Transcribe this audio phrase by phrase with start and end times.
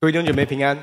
[0.00, 0.78] 各位弟兄姐妹平安。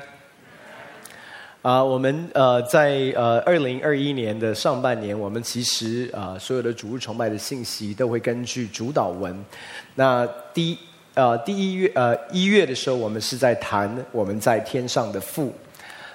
[1.62, 9.34] 啊、我们呃在呃二零二一年的上半年，我们其实啊、呃、所有的主日崇拜的信息都会根据主导文。
[9.94, 10.76] 那第
[11.14, 15.50] 呃第一月呃一月的时候，我们是在谈我们在天上的父。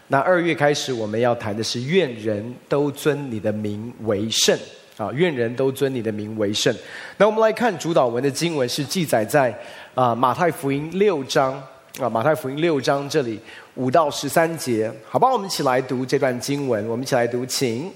[0.10, 4.56] 那二月开始，我们要谈的是愿人都尊你的名为圣
[4.98, 6.72] 啊，愿人都尊你的名为圣。
[7.18, 9.50] 那我们来看主导文的经文是记载在
[9.96, 11.60] 啊、呃、马太福音六章。
[12.00, 13.38] 啊，马太福音六章这里
[13.76, 16.88] 五到十三节，好吧，我们一起来读这段经文。
[16.88, 17.92] 我们一起来读，请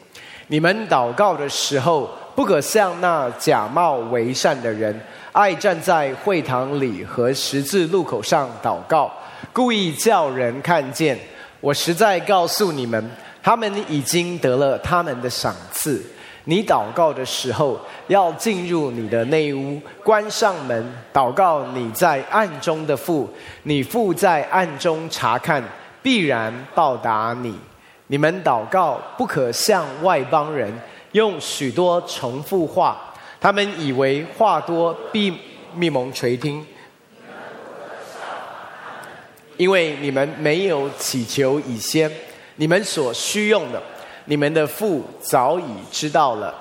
[0.48, 5.00] 你们祷告的时候，不可像那假冒为善的人，
[5.32, 9.10] 爱站在会堂里和十字路口上祷告，
[9.54, 11.18] 故意叫人看见。
[11.62, 13.10] 我实在告诉你们，
[13.42, 16.04] 他们已经得了他们的赏赐。
[16.48, 23.28] 你祷告的时候，要进入你的内屋，关上门，祷告你在暗中的父，
[23.64, 25.64] 你父在暗中察看，
[26.04, 27.58] 必然报答你。
[28.08, 30.72] 你们祷告不可向外邦人，
[31.14, 32.96] 用许多重复话，
[33.42, 35.36] 他们以为话多必
[35.74, 36.64] 密蒙垂听，
[39.58, 42.12] 因为你们没有祈求以先，
[42.58, 43.82] 你们所需用的。
[44.26, 46.54] 你们的父早已知道了，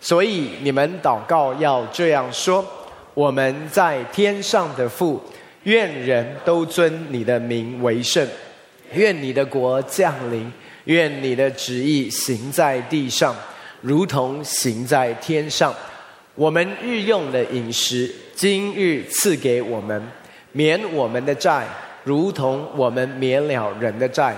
[0.00, 2.64] 所以你们祷告要这样说：
[3.14, 5.22] 我们在天上的父，
[5.62, 8.26] 愿人都尊你的名为圣，
[8.92, 10.52] 愿你的国降临，
[10.84, 13.34] 愿你的旨意行在地上，
[13.80, 15.72] 如同行在天上。
[16.34, 20.02] 我们日用的饮食，今日赐给我们，
[20.52, 21.64] 免我们的债，
[22.04, 24.36] 如同我们免了人的债。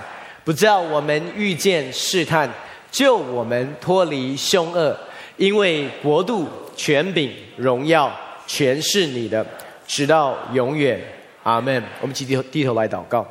[0.49, 2.51] 不叫我们遇见试探，
[2.89, 4.99] 救我们脱离凶恶，
[5.37, 8.11] 因为国度、权柄、荣耀，
[8.47, 9.45] 全是你的，
[9.85, 10.99] 直到永远。
[11.43, 11.83] 阿门。
[12.01, 13.23] 我们一起低头低头来祷告，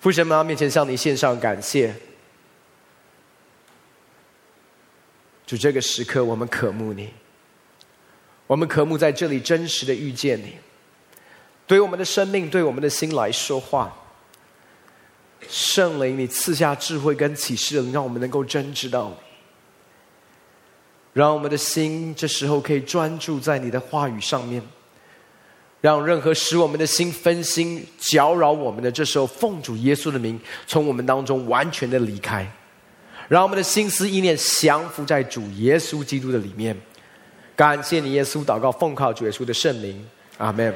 [0.00, 1.94] 父神妈面前向你献上感谢。
[5.46, 7.08] 主，这个时刻我们渴慕你，
[8.46, 10.56] 我们渴慕在这里真实的遇见你，
[11.66, 13.90] 对我们的生命、对我们的心来说话。
[15.48, 19.12] 圣灵，你赐下智慧跟启示，让我们能够真知道，
[21.12, 24.62] 让我们的心这时候可以专注在你的话语上面，
[25.80, 32.50] 让任何使我们的心分心、搅扰我们的，这时候奉主耶稣的名，从我们当中完全的离开，
[33.28, 36.76] 让我们的心思意念降服在主耶稣基督的里面。
[37.56, 40.04] 感谢你，耶稣，祷告奉靠主耶稣的圣灵，
[40.38, 40.74] 阿门。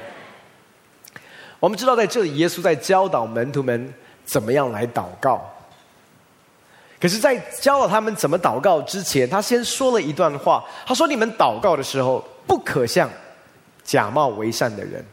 [1.58, 3.92] 我们知道，在这里，耶稣在教导门徒们。
[4.28, 5.42] 怎么样来祷告？
[7.00, 10.64] 可是，在教了他们怎么祷告之前，他先说了一段话。
[10.84, 13.08] 他说：“你们祷告的时候，不可像
[13.84, 15.04] 假冒为善的人。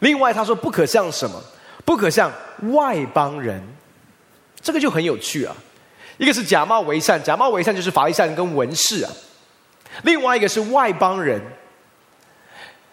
[0.00, 1.40] 另外，他说不可像什么？
[1.84, 2.30] 不可像
[2.72, 3.62] 外邦人。
[4.60, 5.56] 这个就很有趣啊！
[6.18, 9.10] 一个是假冒为善，假冒为善就是法利赛人跟文士啊。
[10.02, 11.40] 另外一个是外邦人。”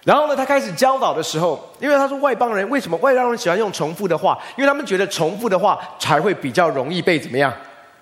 [0.06, 4.40] 然后呢，他开始教导的时候，因为他说外邦人为什么外邦人喜欢用重复的话？
[4.56, 7.52] 因为他们觉得重复的话才会比较容易被怎么样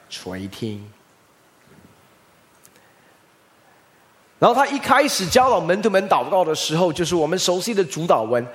[0.09, 0.85] 垂听。
[4.37, 8.45] 然后他一开始教导门徒们祷告的时候，就是我们熟悉的主祷文，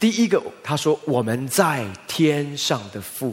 [0.00, 3.32] 第一个他说：“我们在天上的父。”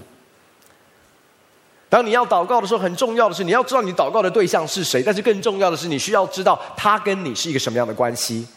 [1.90, 8.48] 当你要祷告的时候，很重要的是你要知道你祷告的对象是谁，但是更重要的是你需要知道他跟你是一个什么样的关系。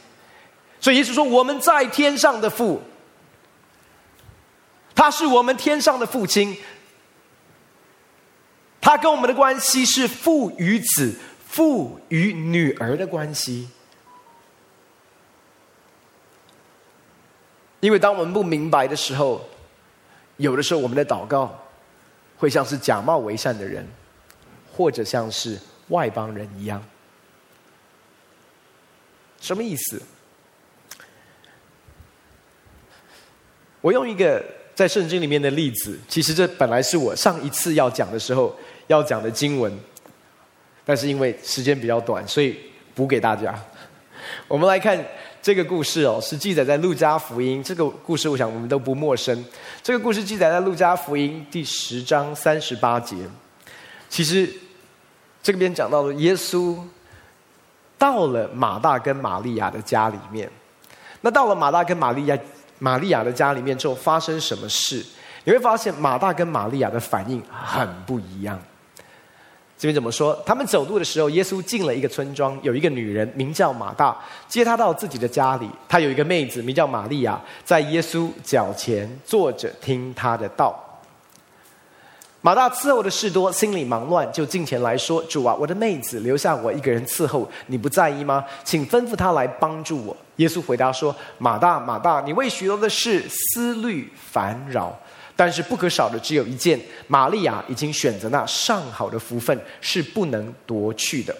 [0.86, 2.80] 所以，耶稣说：“我们在天上的父，
[4.94, 6.56] 他是我们天上的父亲。
[8.80, 11.12] 他跟我们的关系是父与子、
[11.44, 13.68] 父与女儿的关系。
[17.80, 19.44] 因为当我们不明白的时候，
[20.36, 21.52] 有的时候我们的祷告
[22.38, 23.84] 会像是假冒为善的人，
[24.72, 25.58] 或者像是
[25.88, 26.80] 外邦人一样。
[29.40, 30.00] 什么意思？”
[33.86, 38.52] 我用一个在圣经里面的例子，其实这本来是我上一次要讲的时候
[38.88, 39.72] 要讲的经文，
[40.84, 42.58] 但是因为时间比较短，所以
[42.96, 43.54] 补给大家。
[44.48, 44.98] 我们来看
[45.40, 47.62] 这个故事哦，是记载在路加福音。
[47.62, 49.44] 这个故事我想我们都不陌生。
[49.84, 53.16] 这个故事记载在路加福音第十章三十八节。
[54.08, 54.52] 其实
[55.44, 56.76] 这边讲到了耶稣
[57.96, 60.50] 到了马大跟玛利亚的家里面，
[61.20, 62.36] 那到了马大跟玛利亚。
[62.78, 65.04] 玛利亚的家里面之后发生什么事？
[65.44, 68.58] 你会发现马大跟玛利亚的反应很不一样。
[69.78, 70.34] 这边怎么说？
[70.46, 74.16] 他们走路的时候，耶稣进了一个村庄，有一个女人名叫马大，
[74.48, 75.68] 接他到自己的家里。
[75.86, 80.74] 她有一个妹子名叫玛利亚，在耶稣脚前坐着听他的道。
[82.40, 88.44] 马大伺候的事多，心里忙乱，就近前来说：“主啊，我的妹子留下我一个人伺候，你不在意吗？
[88.64, 94.98] 请吩咐她来帮助我。”耶稣回答说：“马大，马大，你为许多的事思虑烦扰。”
[95.38, 101.36] 但是不可少的只有一件，玛利亚已经选择那上好的福分，是不能夺去的。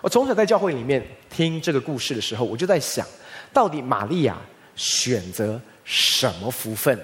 [0.00, 3.04] 我从小在教会里面听这个故事的时候，我就在想，
[3.52, 4.36] 到底玛利亚
[4.76, 6.96] 选择什么福分？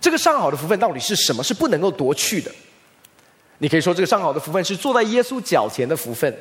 [0.00, 1.40] 这个上好的福分到底是什么？
[1.40, 2.50] 是不能够夺去的？
[3.58, 6.36] 你可以说，这个上好的福分是坐在耶稣脚前的福分，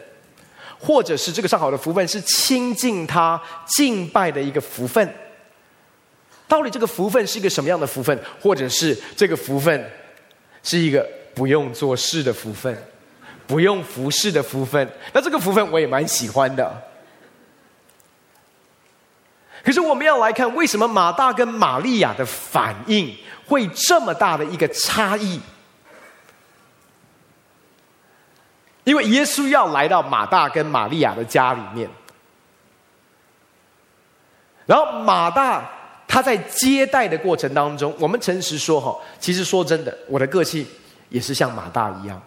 [0.80, 5.14] 或者是这个上好的福分是亲近他、敬拜的一个福分。
[6.48, 8.18] 到底这个福分是一个什么样的福分？
[8.40, 9.92] 或者是这个福分
[10.62, 12.78] 是一个不用做事的福分，
[13.48, 14.88] 不用服侍的福分？
[15.12, 16.82] 那这个福分我也蛮喜欢的。
[19.64, 23.18] 可是我们要来看，为什么马大跟玛利亚的反应
[23.48, 25.42] 会这么大的一个差异？
[28.86, 31.90] 因为耶稣要来到马大跟玛利亚的家里面，
[34.66, 35.70] 然后马大。
[36.08, 40.66] 他在接待的过程当中，我们诚实说哈，其实说真的，我的个性
[41.10, 42.22] 也是像马大一样。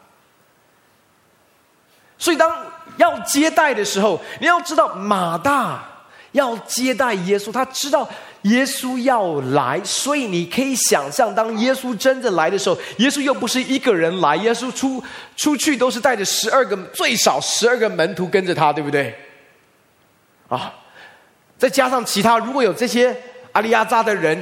[2.19, 2.51] 所以当
[2.97, 5.89] 要接待的时候，你要知道马大
[6.33, 8.09] 要接待耶稣，他知道
[8.43, 15.03] 耶稣要来，所以你可以想象，当耶稣真的来的时候，耶稣又不是一个人来，耶稣出
[15.37, 19.15] 出去都是带着十二个，最少十二个门徒跟着他，对不对？
[20.49, 20.75] 啊，
[21.57, 23.17] 再加上其他，如果有这些。
[23.53, 24.39] 阿里亚扎的人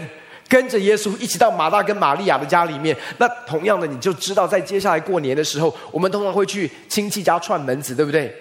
[0.49, 8.35] 跟着耶稣一起到马大跟玛利亚的家里面，那同样的你就知道，在接下来过年的时候，我们通常会去亲戚家串门子，对不对？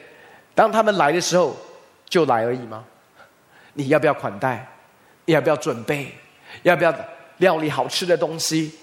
[0.53, 1.55] 当他们来的时候，
[2.09, 2.83] 就来而已吗？
[3.75, 4.67] 你要不要款待？
[5.25, 6.13] 你要不要准备？
[6.63, 6.93] 要不要
[7.37, 8.73] 料理好吃的东西？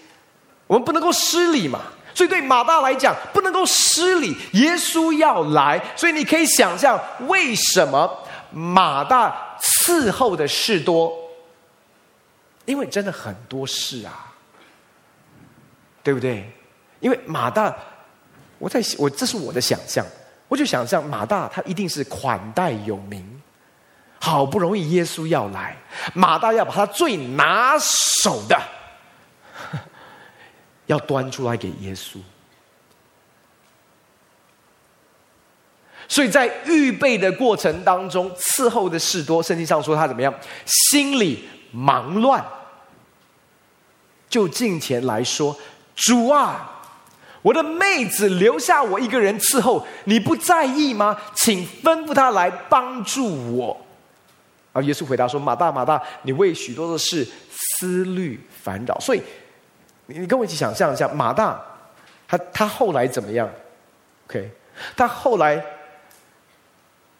[0.67, 1.81] 我们不能够失礼嘛。
[2.15, 4.37] 所以对马大来讲，不能够失礼。
[4.53, 8.19] 耶稣要来，所以你可以想象，为什么
[8.51, 11.13] 马大伺候的事多？
[12.67, 14.33] 因为真的很多事啊，
[16.03, 16.49] 对不对？
[17.01, 17.75] 因为马大，
[18.59, 20.07] 我在我这是我的想象，
[20.49, 23.42] 我就想象马大他一定是款待有名，
[24.25, 25.77] 好不容易耶稣要来，
[26.15, 28.57] 马大要把他最拿手的
[30.87, 32.19] 要端出来给耶稣，
[36.07, 40.33] 所以在预备的过程当中，伺候的事多，圣经上说他怎么样，
[40.67, 41.49] 心里。
[41.75, 42.45] 忙乱，
[44.29, 45.57] 就近前来说
[45.97, 46.83] ：“主啊，
[47.41, 51.17] 我的妹子留下我一个人伺候，你不在意吗？
[51.35, 53.75] 请吩咐她来帮助我。”
[54.73, 57.27] 而耶稣回答说：“马大，马大，你为许多的事
[57.79, 59.23] 思虑烦扰。”所以，
[60.07, 61.63] 你跟我一起想象一下，马大
[62.27, 63.49] 他他后来怎么样
[64.27, 64.51] ？OK，
[64.97, 65.63] 他后来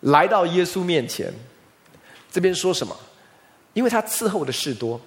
[0.01, 1.33] 来到耶稣面前，
[2.31, 2.97] 这边说什么？
[3.75, 5.01] 因为他伺候的事多，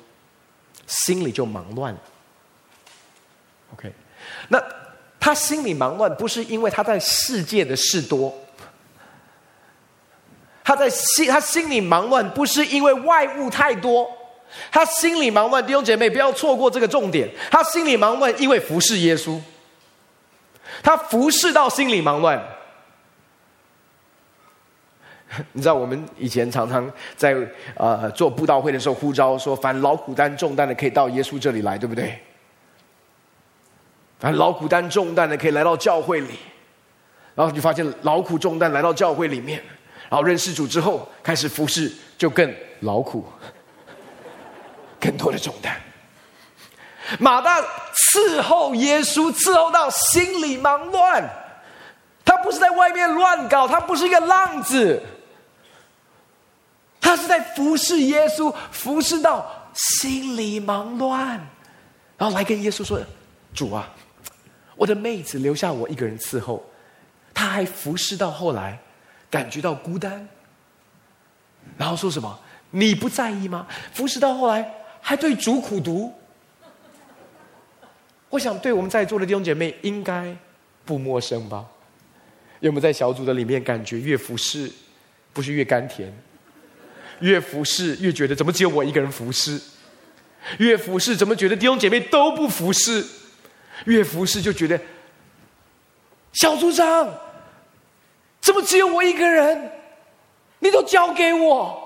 [0.88, 2.00] 心里就忙乱了。
[3.74, 3.92] OK，
[4.50, 4.64] 那
[5.20, 8.32] 他心里忙乱，不是因为他在世界的事多，
[10.66, 14.12] 他在心他心里忙乱，不是因为外物太多，
[14.72, 15.66] 他心里忙乱。
[15.66, 17.30] 弟兄姐妹，不要错过这个重点。
[17.52, 19.40] 他心里忙乱，因为服侍耶稣，
[20.82, 22.44] 他服侍到心里忙乱。
[25.54, 27.36] 你知道我们以前常常在
[27.76, 32.20] 呃做布道会的时候呼召说，凡劳苦担重担的可以到耶稣这里来，对不对？
[34.20, 36.40] 凡劳苦担重担的可以来到教会里，
[37.36, 39.62] 然后你发现劳苦重担来到教会里面，
[40.16, 43.28] 好认识主之后开始服侍，就更劳苦，
[44.98, 45.76] 更多的重担。
[47.20, 47.62] 马大
[47.94, 51.22] 伺候耶稣，伺候到心里忙乱，
[52.24, 55.04] 他不是在外面乱搞，他不是一个浪子。
[57.02, 61.46] 他是在服侍耶稣，服侍到心里忙乱，
[62.18, 62.98] 然后来跟耶稣说
[63.54, 63.94] ：“主啊，
[64.78, 66.66] 我的妹子留下我一个人伺候。”
[67.36, 68.80] 他还服侍到后来，
[69.36, 70.26] 感觉到孤单，
[71.78, 72.40] 然后说什么
[72.72, 76.14] ：“你不在意吗？”服侍到后来，还对主苦读。
[78.30, 80.34] 我想，对我们在座的弟兄姐妹应该
[80.86, 81.66] 不陌生吧？
[82.62, 84.72] 有没有在小组的里面感觉越服侍，
[85.34, 86.18] 不是越甘甜？
[87.20, 89.62] 越服侍越觉得怎么只有我一个人服侍？
[90.60, 93.06] 越服侍怎么觉得弟兄姐妹都不服侍？
[93.84, 94.80] 越服侍就觉得
[96.32, 97.14] 小组长，
[98.46, 99.72] 怎么只有我一个人？
[100.60, 101.82] 你都交给我。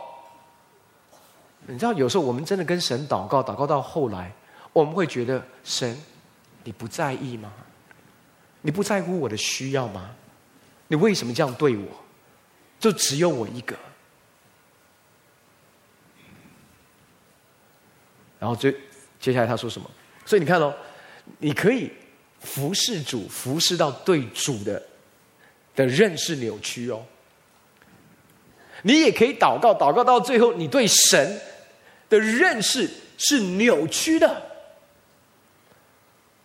[1.65, 4.29] 你知道，有时候我们真的跟神祷告，祷告到后来，
[4.73, 5.97] 我们会觉得神，
[6.65, 7.53] 你不在意吗？
[8.61, 10.13] 你不在乎我的需要吗？
[10.89, 11.87] 你为什么这样对我？
[12.77, 13.73] 就只有我一个。
[18.37, 18.75] 然后接
[19.17, 19.89] 接下来他说什么？
[20.25, 20.75] 所以你看哦，
[21.37, 21.89] 你可以
[22.41, 24.81] 服侍主，服侍到对主的
[25.79, 27.01] 的认识扭曲哦。
[28.81, 31.39] 你也可以祷告，祷告到最后，你对神
[32.09, 34.41] 的认识是扭曲的。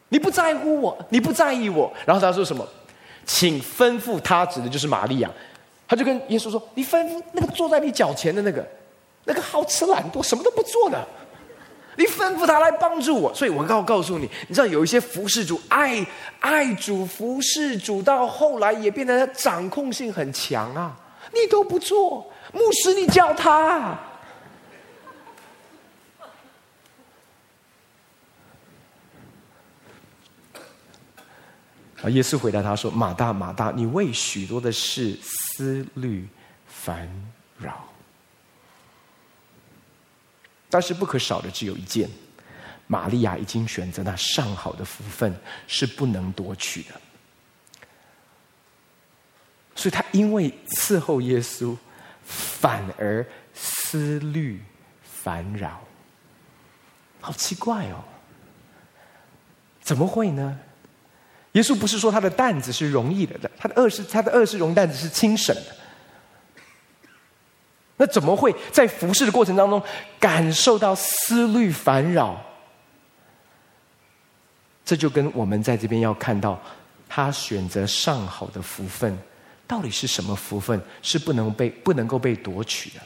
[0.08, 1.92] 你不在乎我，你不在意我。
[2.06, 2.64] 然后他说什么？
[3.26, 5.30] 请吩咐他，指的就是玛利亚。
[5.88, 8.66] 他就跟耶稣说：“你吩咐那个坐在你脚前的那个，
[9.24, 11.06] 那个好吃懒惰，什么都不做的。
[11.96, 16.06] 你吩咐他来帮助我。”所以我告告诉你，你知道有一些服侍主、爱
[16.40, 20.96] 爱主、服侍主，到后来也变得掌控性很强啊。
[21.32, 23.78] 你都不做，牧师你叫他。
[32.02, 32.10] 啊！
[32.10, 36.28] 耶稣回答他说：“马大，马大，你为许多的事思虑
[36.66, 37.08] 烦
[37.58, 37.82] 扰，
[40.74, 42.10] 但是不可少的只有一件。
[42.88, 45.32] 玛利亚已经选择那上好的福分，
[45.68, 47.00] 是不能夺取的。
[49.76, 51.76] 所以，他因为伺候耶稣，
[52.24, 54.60] 反而思虑
[55.02, 55.80] 烦扰。
[57.20, 58.02] 好奇怪哦！
[59.80, 60.58] 怎么会呢？”
[61.52, 65.73] 耶稣不是说他的担子是容易的，他的二是他的二是容担子是轻省的。
[67.96, 69.82] 那怎么会在服侍的过程当中
[70.18, 72.36] 感受到思虑烦扰？
[74.84, 76.60] 这就跟我们在这边要看到
[77.08, 79.16] 他选择上好的福分，
[79.66, 83.00] 到底是什么福分是不能被不能够被夺取的？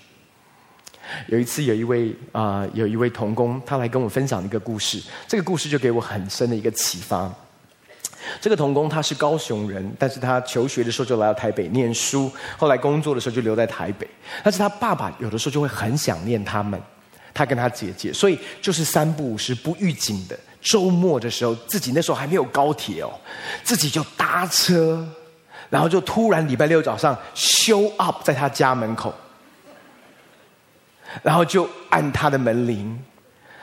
[1.29, 7.33] 有一次，有一位啊、有一位童工，他来跟我分享一个故事，这个故事就给我很深的一个启发。
[8.41, 14.09] 这个童工他是高雄人，但是他求学的时候就来到台北念书，后来工作的时候就留在台北。
[14.43, 16.81] 但是他爸爸有的时候就会很想念他们，
[17.33, 23.11] 他跟他姐姐，所以就是三不五时不预警的周末的时候，自己那时候还没有高铁哦，
[23.63, 25.07] 自己就搭车，
[25.71, 29.15] 然后就突然礼拜六早上 show up 在他家门口，
[31.23, 33.03] 然后就按他的门铃，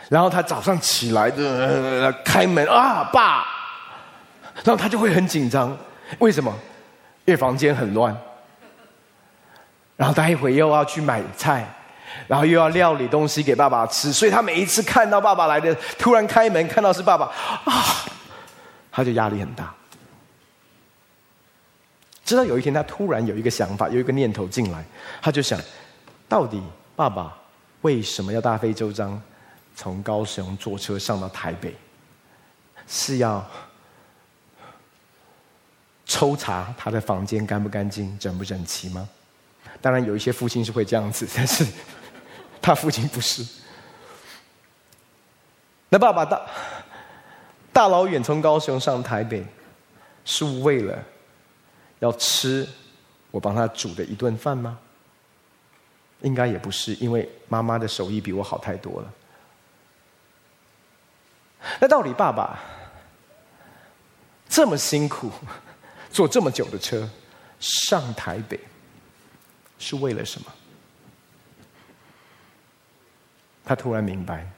[0.10, 3.55] 然后他早上起来的开门啊，爸。
[4.66, 5.78] 然后他就会很紧张，
[6.20, 6.54] 为什么？
[7.24, 8.16] 因为房间很乱。
[9.96, 11.66] 然后他一会又要去买菜，
[12.28, 17.28] 然后又要料理东西给爸爸吃，所以他每一次看到爸爸来的，突然开门看到是爸爸，
[17.64, 17.74] 啊，
[18.92, 19.74] 他就压力很大。
[22.26, 24.84] 直到有一天，他突然有一个想法，有一个念头进来，
[25.22, 25.60] 他就想：
[26.28, 26.62] 到底
[26.96, 27.34] 爸爸
[27.82, 29.22] 为什么要大费周章
[29.76, 31.74] 从高雄坐车上到台北？
[32.88, 33.46] 是要？
[36.16, 39.10] 抽查他的房间干不干净、整不整齐吗？
[39.82, 41.68] 当然，有一些父亲是会这样子，但是
[42.62, 43.46] 他父亲不是。
[45.90, 46.42] 那爸爸大
[47.74, 49.46] 大老远从高雄上台北，
[50.24, 51.04] 是为了
[52.00, 52.66] 要吃
[53.30, 54.80] 我帮他煮的一顿饭吗？
[56.22, 59.14] 应该也不是，因为妈妈的手艺比我好太多了。
[61.82, 62.58] 那到底爸爸
[64.48, 65.30] 这么辛苦？
[66.16, 67.10] 坐这么久的车
[67.60, 68.58] 上台北，
[69.78, 70.54] 是为了什么？
[73.66, 74.50] 他突然明白，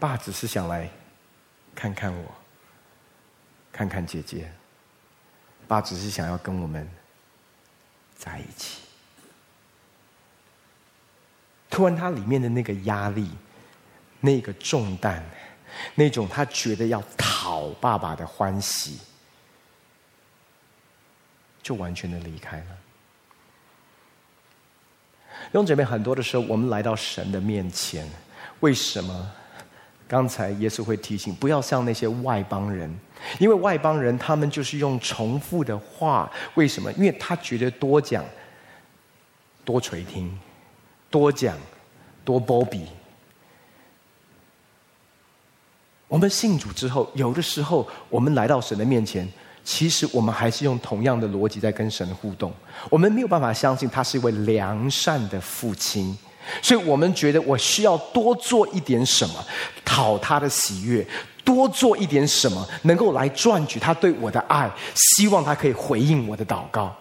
[0.00, 0.90] 爸只是想来
[1.72, 2.34] 看看我，
[3.70, 4.50] 看看姐姐。
[5.68, 6.90] 爸只是想要跟我们
[8.16, 8.80] 在一起。
[11.70, 13.30] 突然，他里面的那个压力、
[14.20, 15.24] 那个重担、
[15.94, 18.98] 那种他觉得要讨爸爸的欢喜。
[21.68, 22.66] 就完全的离开了。
[25.28, 28.08] 弟兄姐妹，很多的时候，我们来到神的面前，
[28.60, 29.30] 为什么？
[30.06, 32.90] 刚才耶稣会提醒，不要像那些外邦人，
[33.38, 36.32] 因为外邦人他们就是用重复的话。
[36.54, 36.90] 为什么？
[36.92, 38.24] 因为他觉得多讲、
[39.62, 40.34] 多垂听、
[41.10, 41.54] 多讲、
[42.24, 42.86] 多波比。
[46.08, 49.30] 我们信主之后，有的时候我们来到神的面前。
[49.70, 52.50] 其实我们还是用同样的逻辑在跟神互动，
[52.88, 56.16] 我们没有办法相信他是一位良善的父亲，
[56.62, 59.44] 所以我们觉得我需要多做一点什么，
[59.84, 61.06] 讨他的喜悦，
[61.44, 66.96] 多做一点什么，能够来赚取他对我的爱，希望他可以回应我的祷告。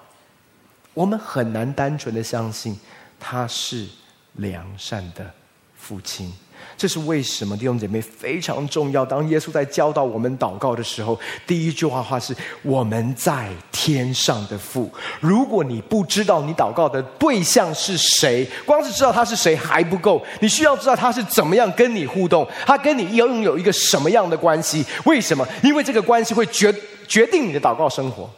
[0.93, 2.77] 我们很难单纯的相信
[3.17, 3.87] 他是
[4.33, 5.31] 良善的
[5.77, 6.33] 父亲。
[6.75, 9.05] 这是为什么弟兄姐妹非常重要。
[9.05, 14.91] 当耶稣在教导我们祷告的时候，第一句话话是“我们在天上的父”。
[15.21, 24.85] 如果你不知道你祷告的对象是谁，光是知道他是谁还不够，你需要知道他是怎么样跟你互动，他跟你拥有一个什么样的关系？
[25.05, 25.47] 为什么？
[25.63, 26.73] 因为这个关系会决
[27.07, 28.29] 决定你的祷告生活。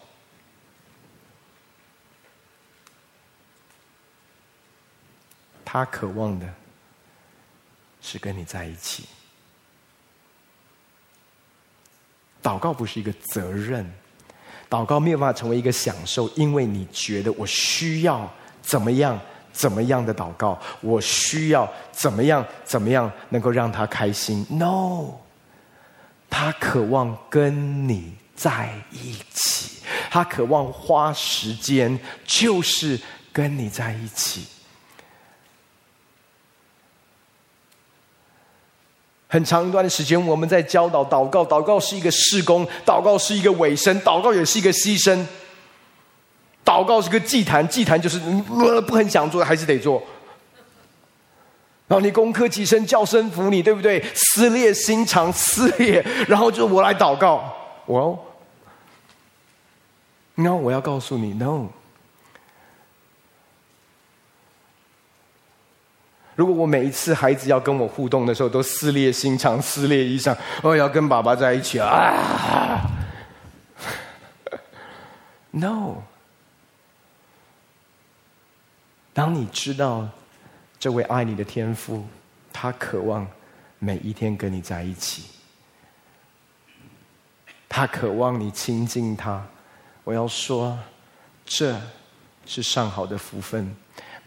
[5.65, 6.45] 他渴望的。
[8.01, 9.05] 是跟你在一起。
[12.41, 13.85] 祷告不是一个责任，
[14.69, 19.19] 祷告没有办法成为一个享受，因为你觉得我需要怎么样
[19.51, 24.45] 怎么样的祷告，我需要怎么样怎么样能够让他开心。
[24.49, 25.15] No，
[26.29, 32.97] 他渴望跟你在一起，他渴望花时间，就是
[33.33, 34.45] 跟你在一起。
[39.31, 41.45] 很长一段时间，我们在教导祷告。
[41.45, 45.23] 祷告是一个事工，祷告是一个委身，祷告也是一个牺牲。
[46.65, 48.19] 祷告是个祭坛，祭坛就是
[48.87, 50.01] 不很想做，还是得做。
[51.87, 54.03] 然后你攻克己身，叫声服你，对不对？
[54.15, 57.53] 撕裂心肠，撕裂，然后就我来祷告。
[57.85, 58.17] 我，
[60.33, 61.67] 然后我要告诉你，no。
[66.39, 72.79] 如果我每一次孩子要跟我互动的时候都撕裂心肠、撕裂衣裳，我要跟爸爸在一起啊？
[75.51, 75.95] No。
[79.11, 80.07] 当你知道
[80.79, 82.07] 这位爱你的天父，
[82.53, 83.27] 他渴望
[83.77, 85.23] 每一天跟你在一起，
[87.67, 89.45] 他渴望你亲近他。
[90.05, 90.79] 我要说，
[91.45, 91.75] 这
[92.45, 93.75] 是上好的福分。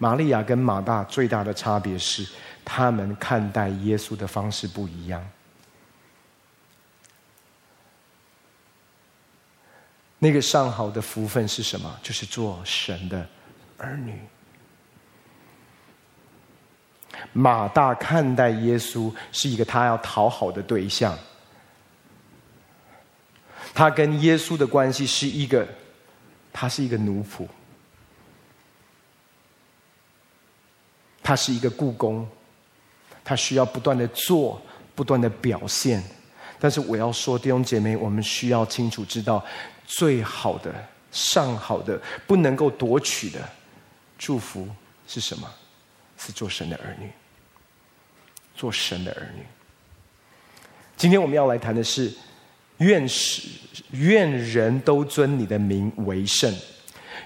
[0.02, 2.26] 玛利亚跟马大最大的差别是，
[2.64, 5.24] 他们看待耶稣的方式不一样。
[10.18, 12.00] 那个上好的福分是什么？
[12.02, 13.24] 就是做神的
[13.78, 14.20] 儿女。
[17.32, 21.16] 马大看待耶稣是一个他要讨好的对象，
[23.72, 25.64] 他跟耶稣的关系是一个，
[26.52, 27.46] 他是一个奴仆。
[31.22, 32.28] 他是一个故宫，
[33.22, 34.60] 他需要不断的做，
[34.94, 36.02] 不断的表现。
[36.58, 39.44] 但是我要说，弟兄姐妹，我们需要清楚知道，
[39.86, 40.72] 最好的、
[41.10, 43.40] 上好的、不能够夺取的
[44.18, 44.68] 祝福
[45.06, 45.48] 是什么？
[46.18, 47.10] 是做神的儿女，
[48.54, 49.44] 做神的儿女。
[50.96, 52.12] 今天我们要来谈的是，
[52.76, 53.48] 愿使
[53.90, 56.54] 愿人都尊你的名为圣。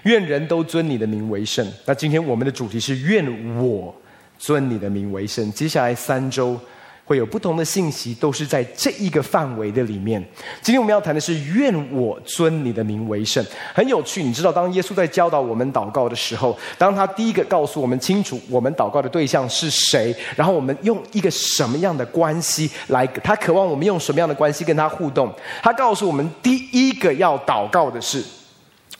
[0.03, 1.65] 愿人都尊你的名为圣。
[1.85, 3.93] 那今天我们的主题是愿我
[4.37, 5.51] 尊你的名为圣。
[5.51, 6.59] 接下来三周
[7.03, 10.21] 会有不同的信息，都是在这一个范围的里面。
[10.61, 13.43] 今天我们要谈的是愿我尊你的名为圣。
[13.73, 25.33] 很有趣，你知道，当耶稣在教导我们祷告的时候，当他第一个告诉我们清楚我们祷告的对象是谁，然后我们用一个什么样的关系来，他渴望我们用什么样的关系跟他互动。
[25.63, 28.21] 他告诉我们，第一个要祷告的是。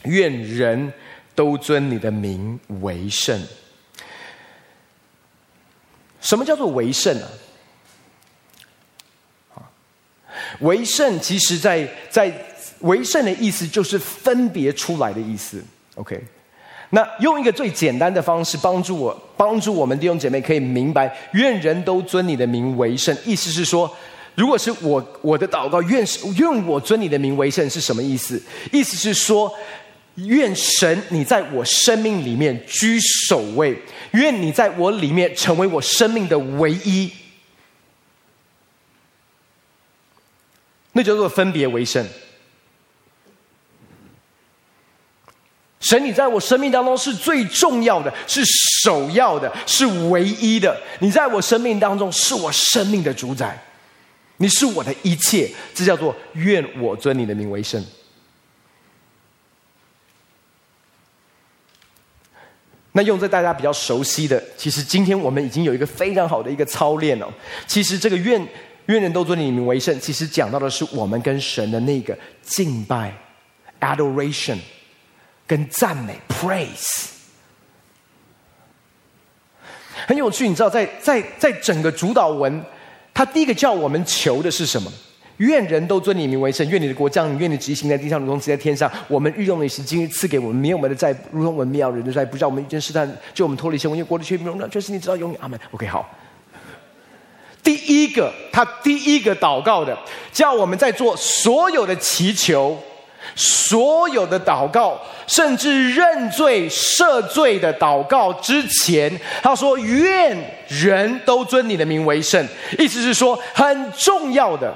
[0.03, 0.91] 愿人
[1.35, 3.39] 都尊你的名为圣。
[6.19, 7.27] 什么叫做为圣呢？
[9.55, 9.63] 啊，
[10.59, 12.33] 为圣其实在在
[12.79, 15.63] 为圣的意思就是分别出来的意思。
[15.95, 16.21] OK，
[16.89, 23.89] 那用一个最简单的方式帮助我帮助我们弟兄姐妹可以明白，愿人都尊你的名为圣，意思是说，
[24.35, 26.05] 如果是我我的祷告，愿
[26.35, 28.41] 愿我尊你的名为圣是什么意思？
[28.73, 29.53] 意思是说。
[30.17, 33.79] 愿神你在我生命里面居首位，
[34.11, 37.11] 愿你在我里面成为我生命的唯一，
[40.93, 42.03] 那叫做分别为圣。
[45.79, 48.43] 神你在我生命当中是最重要的，是
[48.83, 50.75] 首要的，是唯一的。
[50.99, 53.63] 你在我生命当中是我生命的主宰，
[54.37, 57.85] 你是我的一切，这叫做愿我尊你的名为圣。
[62.97, 67.31] 那用在大家比较熟悉的，其实今天我们已经有一个非常好的一个操练了。
[67.67, 68.43] 其实这个愿
[68.87, 73.15] 愿人都尊你名为圣，其实讲到的是我们跟神的那个敬拜、
[73.81, 74.57] adoration，
[75.45, 77.09] 跟赞美 praise。
[80.07, 82.65] 很有趣，你知道在，在在整个主导文，
[83.13, 84.91] 他第一个叫我们求的是什么？
[85.37, 88.91] 愿人都尊你名为圣，愿你的国降临，愿你执行在地上，如同行在天上。
[89.07, 95.39] 我们日用的饮食，今日赐给我们，免我们的债，如同我们免了人的债，不叫我们遇见试探，就我们脱离凶恶，因为国的权柄荣耀，就是你知道永远。
[95.41, 95.59] 阿门。
[95.71, 96.09] OK，好。
[97.61, 99.95] 第一个，他第一个祷告的，
[100.31, 102.81] 叫我们在做所有的祈求、
[103.35, 104.97] 所有的祷告，
[105.27, 109.11] 甚至认罪赦罪的祷告之前，
[109.43, 110.35] 他说：“愿
[110.69, 112.47] 人都尊你的名为圣。”
[112.79, 114.73] 意思是说，很重要的。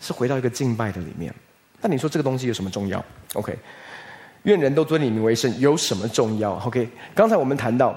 [0.00, 1.32] 是回到一个敬拜的里面，
[1.80, 3.56] 那你说这个东西有什么重要？OK，
[4.44, 7.94] 愿人都尊你名为圣，有什么重要？OK，刚才我们谈到，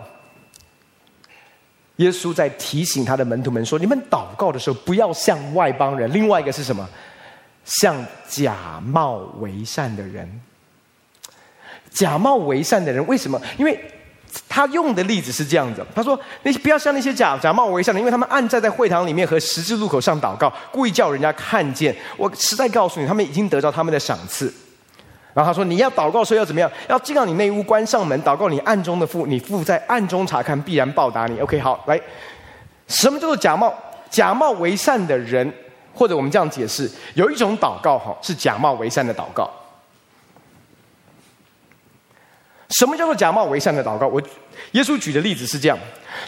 [1.96, 6.12] 耶稣在提醒他的门徒们说：你们祷告的时候，不要像外邦人。
[6.14, 6.88] 另外一个是什么？
[7.66, 10.42] 像假冒为善的人。
[11.90, 13.42] 假冒为善的人，为什么？
[13.58, 13.80] 因为。
[14.50, 21.96] 他用的例子是这样子，他说：“那些不要像那些假假冒为善的，因为他们暗站在会堂里面和十字路口上祷告，故意叫人家看见。
[22.18, 24.54] 我实在告诉你，他们已经得到他们的赏赐。”
[25.34, 26.72] 然后他说：“你要祷告的时候要怎么样？
[26.88, 31.40] 要进到你内屋，关上门，祷告你暗中的父，你父在暗中查看，必然报答你。
[31.40, 32.00] ”OK，好，来，
[32.88, 33.74] 什么叫做假冒
[34.10, 35.52] 假冒为善的人？
[35.96, 39.48] 或者我们这样解释，有一种祷告哈，是假冒为善的祷告。
[42.78, 44.08] 什么叫做假冒为善的祷告？
[44.08, 44.22] 我
[44.72, 45.78] 耶稣举的例子是这样，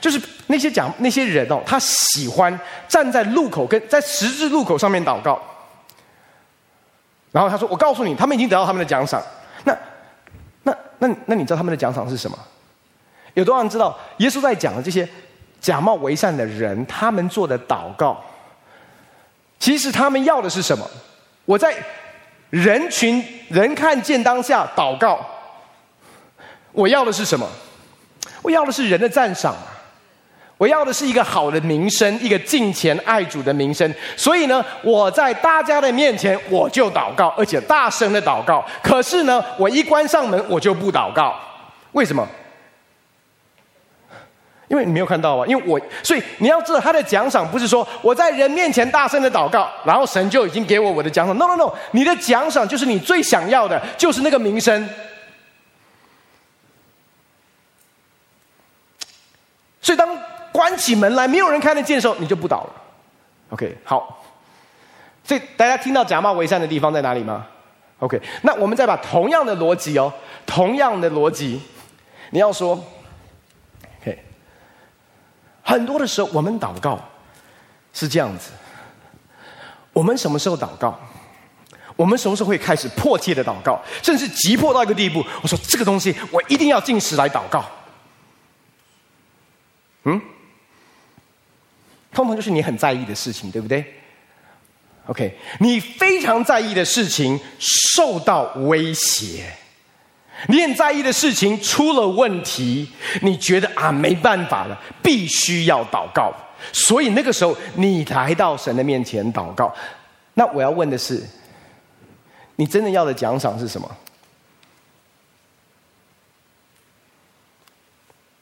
[0.01, 5.41] 就是那些讲那些人哦，他喜欢站在路口跟在十字路口上面祷告，
[7.31, 9.21] 然后他说：“我告诉你，他们已经得到他们的奖赏。
[9.63, 9.75] 那”
[10.63, 12.37] 那那那那你知道他们的奖赏是什么？
[13.33, 15.07] 有多少人知道耶稣在讲的这些
[15.59, 18.23] 假冒为善的人，他们做的祷告，
[19.59, 20.89] 其实他们要的是什么？
[21.45, 21.75] 我在
[22.49, 25.25] 人群人看见当下祷告。
[26.75, 27.47] 我要的是什么？
[28.41, 29.55] 我要的是人的赞赏，
[30.57, 33.91] 我要的是一个好的名声，一个敬虔爱主的名声。
[34.15, 38.63] 所以呢，我在大家的面前我就祷告，而且大声的祷告。
[38.83, 41.33] 可是呢，我一关上门我就不祷告。
[41.93, 42.27] 为什么？
[44.67, 45.45] 因为你没有看到啊。
[45.47, 51.35] 因为我，所以你要知道，他的奖赏不是说我在人面前大声的祷告，然后神就已经给我我的奖赏。
[51.37, 54.87] No No No，你的奖赏就是你最想要的，就是那个名声。
[59.85, 60.09] 所以，当
[60.51, 62.73] 关起门来没有人看得见的时候，你就不倒了。
[63.51, 64.25] OK，好。
[65.23, 67.45] 所以大家听到假冒为善的地方在哪里吗
[67.99, 70.11] ？OK，那我们再把同样的逻辑哦，
[70.43, 71.61] 同样的逻辑，
[72.31, 72.83] 你要说
[74.01, 74.17] ，OK，
[75.61, 76.99] 很多的时候我们祷告
[77.93, 78.49] 是这样子。
[79.93, 80.99] 我们什么时候祷告？
[81.95, 85.23] 我们什么时候会开始迫切的祷告，甚至急迫到一个地步？
[85.43, 87.63] 我说这个东西我一定要禁食来祷告。
[90.05, 90.21] 嗯，
[92.13, 93.83] 通常就是你很在意的事情，对不对
[95.07, 99.51] ？OK，你非常在意的事情受到威胁，
[100.47, 102.89] 你很在意的事情出了问题，
[103.21, 106.31] 你觉得啊没办法了，必须要祷告，
[106.71, 109.75] 所以那个时候你来到神的面前祷告。
[110.35, 111.23] 那我要问的是，
[112.57, 113.97] 你真的要的奖赏是什么？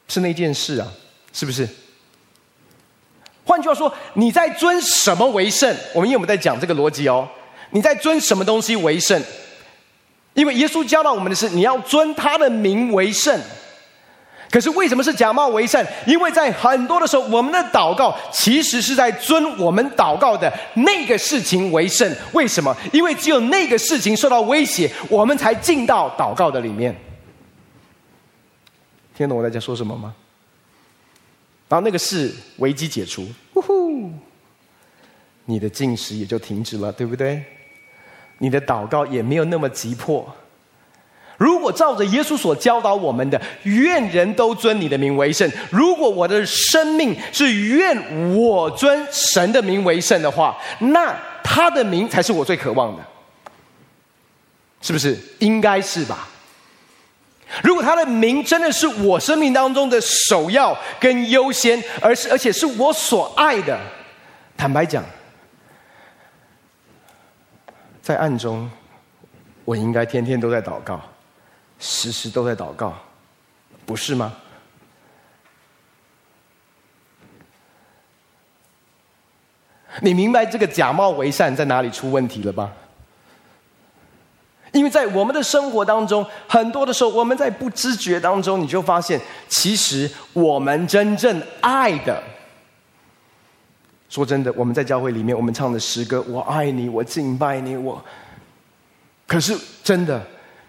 [0.08, 0.92] 是那件事啊。
[1.34, 1.68] 是不是？
[3.44, 5.76] 换句话说，你在尊什么为圣？
[5.92, 7.28] 我们因为我们在讲这个逻辑哦。
[7.70, 9.22] 你在尊什么东西为圣？
[10.32, 13.38] 因为耶稣教导我们的是，你要尊他的名为圣。
[14.50, 15.84] 可是为什么是假冒为善？
[16.06, 22.10] 因为在很多的时候，我们的祷告其实是在尊我们祷告的那个事情为圣。
[22.32, 22.74] 为什么？
[22.92, 26.94] 因为只有那个事情受到威胁，我们才进到祷告的里面。
[29.16, 30.14] 听懂我在讲说什么吗？
[31.74, 34.08] 然后那个事危机解除，呜呼，
[35.46, 37.42] 你的进食也就停止了，对不对？
[38.38, 40.24] 你的祷告也没有那么急迫。
[41.36, 45.50] 如果照着耶稣所教导我们的，愿人都尊你的名为圣。
[45.68, 53.02] 如果我的生命是愿我尊神的名为圣的话，那他的名才是我最渴望的，
[54.80, 55.18] 是不是？
[55.40, 56.28] 应该是吧。
[57.62, 63.78] 如果他的名真的是我生命当中的首要跟优先，而是而且是我所爱的，
[64.56, 65.04] 坦白讲，
[68.02, 68.70] 在暗中，
[69.64, 71.00] 我应该天天都在祷告，
[71.78, 72.96] 时时都在祷告，
[73.86, 74.34] 不是吗？
[80.00, 82.72] 你明白这个假冒为善在哪里出问题了吧？
[84.74, 92.20] 因为在我们的生活当中，很多的时候，我们在不知觉当中，你就发现，其实我们真正爱的，
[94.08, 98.04] 说真的，我们在教会里面，我们唱的诗歌，我爱你，我敬拜你，我。
[99.28, 100.20] 可是真的，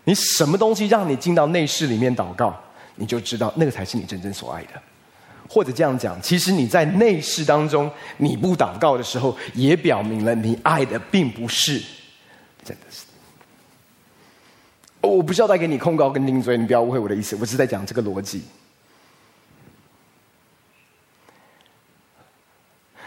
[0.04, 2.56] 你什么东西让你进到内室里面祷告，
[2.96, 4.82] 你就知道那个才是你真正所爱的。
[5.50, 11.82] 或者这样讲，其实你在内室当中你不祷告的时候，也表明了你爱的并不是
[12.64, 13.05] 真的是。
[15.06, 18.44] 我不是要带给你控告跟定罪，你不要误会我的意思，我是在讲这个逻辑。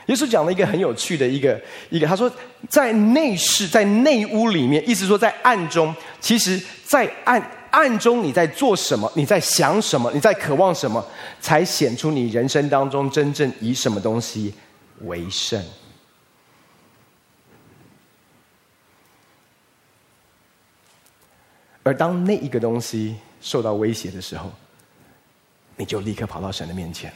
[0.07, 2.33] 耶稣讲了一个很有趣的一个一个，他说
[2.67, 9.13] 在内室，在内屋里面，意思说在暗中，其实，在暗暗中你在做什么？
[9.15, 10.11] 你在想什么？
[10.15, 11.05] 你在渴望什么？
[11.43, 14.55] 才显出你人生当中真正以什么东西
[15.03, 15.63] 为圣。
[21.88, 24.53] 而当那一个东西受到威胁的时候，
[25.74, 27.11] 你就立刻跑到神的面前。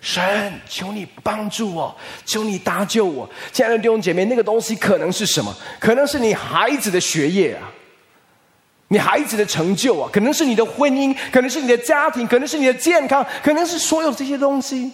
[0.00, 1.92] 神，求你帮助我，
[2.24, 3.28] 求你搭救我。
[3.50, 5.52] 亲爱的弟兄姐妹，那个东西可能是什么？
[5.80, 7.68] 可能是你孩子的学业啊，
[8.86, 14.92] 你孩子的成就啊，可能是你的婚姻，可能是你的家庭，可能是你的健康，可能是所有这些东西。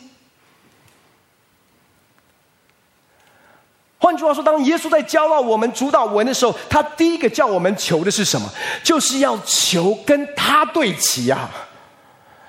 [4.00, 8.50] 换句话说，当耶稣在教导我们主祷文的时候，他第一个叫我们求的是什么？
[8.82, 11.48] 就是要求跟他对齐啊。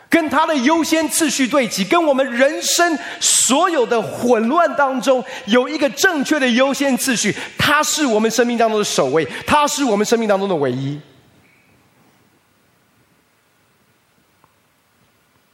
[0.10, 11.00] 跟他的优先次序对齐，跟我们人生所有的混乱当中有一个正确的优先次序，他是我们生命当中的首位，他是我们生命当中的唯一。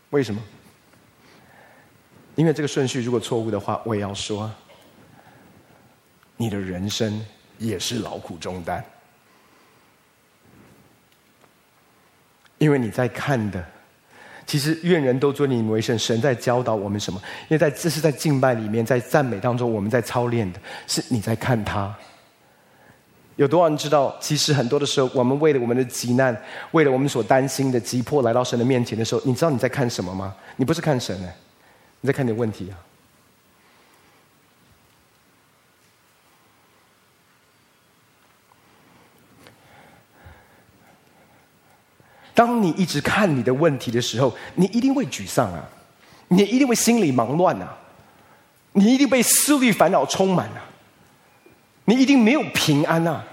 [0.09, 0.41] 为什么？
[2.33, 4.49] 因为这个顺序如果错误的话，我也要说，
[6.37, 7.21] 你的人生
[7.57, 8.83] 也是劳苦重担，
[12.57, 13.63] 因为你在看的。
[14.45, 15.99] 其实，愿人都尊你为圣。
[15.99, 17.21] 神在教导我们什么？
[17.43, 21.93] 因为在这是在敬拜里面，在赞美当中，我们在操练的是你在看他。
[23.35, 24.17] 有多少人知道？
[24.21, 30.33] 其实很多的时候，我们为了我们的急难，为了我们所担心的急迫，来到神的面前的时候，你知道你在看什么吗？
[30.55, 31.29] 你不是看神呢，
[31.99, 32.86] 你在看你的问题啊。
[42.37, 45.67] 当你一直看你的问题的时候，你一定会沮丧啊，
[46.27, 47.75] 你一定会心里忙乱啊，
[48.73, 50.61] 你一定被思虑烦恼充满啊，
[51.85, 53.25] 你一定没有平安啊。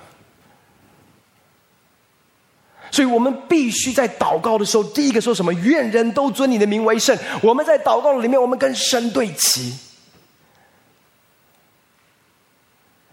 [2.91, 5.53] 所以我们必须在祷告的时候，第一个说什么？
[5.53, 7.15] 愿人都尊你的名为圣。
[7.43, 9.77] 我们在祷告里面，我们跟神对齐。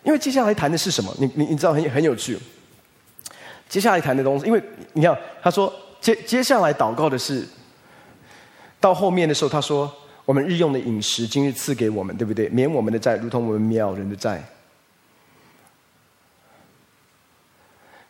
[0.04, 1.14] 因为接下来谈的是什么？
[1.20, 2.40] 你你你知道很很有趣。
[3.72, 7.48] 接下来谈的东西，因为你看，他说接接下来祷告的是，
[8.82, 9.90] 到后面的时候，他说
[10.26, 12.50] 我们日用的饮食，今日赐给我们，对不对？
[12.50, 14.44] 免我们的债，如同我们免人的债。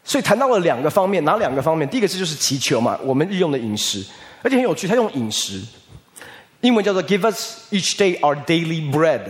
[0.03, 1.87] 所以谈到了两个方面，哪两个方面？
[1.87, 4.03] 第一个是就是祈求嘛，我们日用的饮食，
[4.41, 5.61] 而且很有趣，他用饮食，
[6.61, 9.29] 英文叫做 “Give us each day our daily bread”。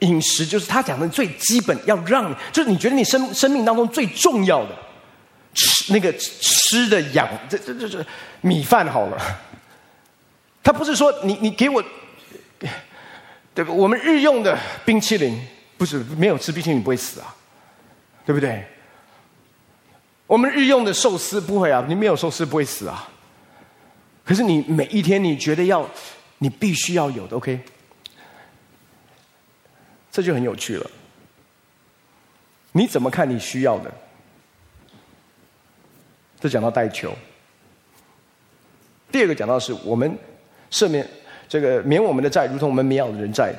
[0.00, 4.76] 饮食就是他讲的最基本，要让你就是你觉得你生生命当中最重要的
[5.54, 8.04] 吃那个吃的养，这这这这
[8.40, 9.18] 米饭好了。
[10.62, 11.82] 他不是说你你给我，
[13.54, 13.74] 对不？
[13.76, 15.40] 我们日用的冰淇淋
[15.78, 17.34] 不是没有吃冰淇淋不会死啊，
[18.26, 18.64] 对不对？
[20.26, 23.08] 我们日用的寿司不会啊，你没有寿司不会死啊。
[24.24, 25.88] 可是你每一天你觉得要
[26.38, 27.58] 你必须要有的，OK。
[30.10, 30.90] 这就很有趣了。
[32.72, 33.90] 你怎么看你需要的？
[36.38, 37.12] 这讲到代求。
[39.12, 40.16] 第二个讲到是我们
[40.70, 41.06] 赦免
[41.48, 43.52] 这个免我们的债，如同我们免了人债。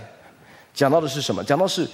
[0.73, 1.43] 讲到的是什么？
[1.43, 1.87] 讲到是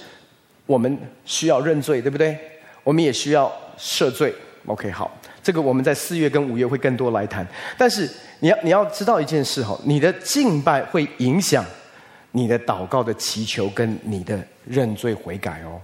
[0.64, 2.38] 我们需要认罪，对不对？
[2.84, 4.32] 我们也需要赦罪。
[4.66, 5.10] OK，好，
[5.42, 7.46] 这个我们在四月跟五月会更多来谈。
[7.76, 11.64] 但是你要你要知道一件事哈，你的敬拜会影响。
[12.32, 15.80] 你的祷告的祈求跟你的认罪悔改哦，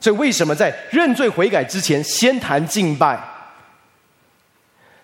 [0.00, 3.18] 所以为什么在认罪悔改之前，先谈敬拜？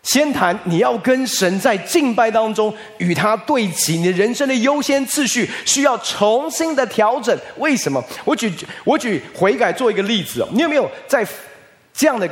[0.02, 7.38] 先谈你要跟神在敬拜当中与他对齐，你的人生的优先次序需要重新的调整。
[7.58, 8.02] 为什么？
[8.24, 8.50] 我举
[8.84, 11.26] 我举悔改做一个例子哦，你有没有在
[11.92, 12.26] 这样的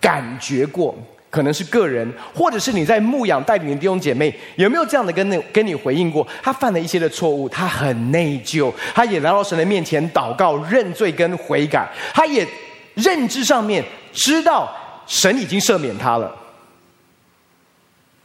[0.00, 0.96] 感觉过？
[1.36, 6.26] 可能是个人，或者是你在牧养带领的弟兄姐妹，有没有这样的跟你跟你回应过？
[6.42, 12.48] 他犯了一些的错误，他很内疚，他也来到神的面前祷告认罪跟悔改，他也
[12.94, 14.74] 认知上面知道
[15.06, 16.34] 神已经赦免他了，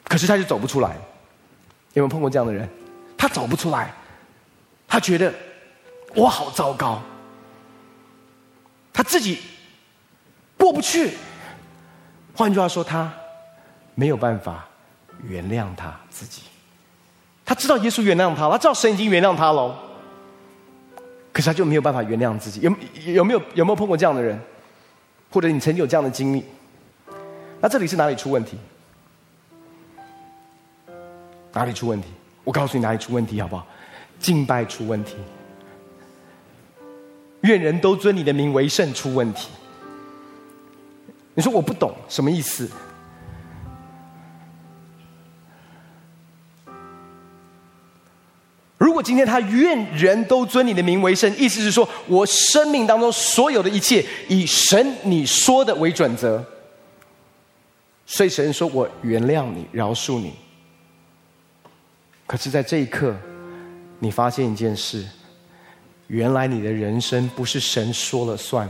[0.06, 0.95] 可是他就走不出来。
[1.91, 2.65] 有没有碰过这样的人？
[3.17, 3.93] 他走不出来，
[4.88, 5.34] 他觉得
[6.15, 7.02] 我好糟糕，
[8.93, 9.39] 他自己
[10.58, 11.12] 过不去。
[12.33, 13.11] 换句话说，他
[13.95, 14.65] 没有办法
[15.23, 16.43] 原谅他自己。
[17.45, 19.77] 他知道耶稣原谅他，他知道神已经原谅他了，
[21.33, 22.61] 可是他就没有办法原谅自己。
[22.61, 22.73] 有
[23.13, 24.39] 有没有有没有碰过这样的人？
[25.29, 26.45] 或者你曾经有这样的经历？
[27.59, 28.57] 那这里是哪里出问题？
[31.53, 32.07] 哪里出问题？
[32.43, 33.67] 我告诉你哪里出问题好不好？
[34.19, 35.15] 敬拜出问题，
[37.41, 39.49] 愿人都尊你的名为圣出问题。
[41.33, 42.69] 你说我不懂什么意思？
[48.77, 56.43] 如果今天他愿人都尊你的名为圣，意思是说我生命当中所有的一切以神你说的为准则，
[58.05, 60.33] 所以神说我原谅你，饶恕你。
[62.25, 63.15] 可是，在这一刻，
[63.99, 65.05] 你发现一件事：
[66.07, 68.69] 原来你的人生不是神说了算，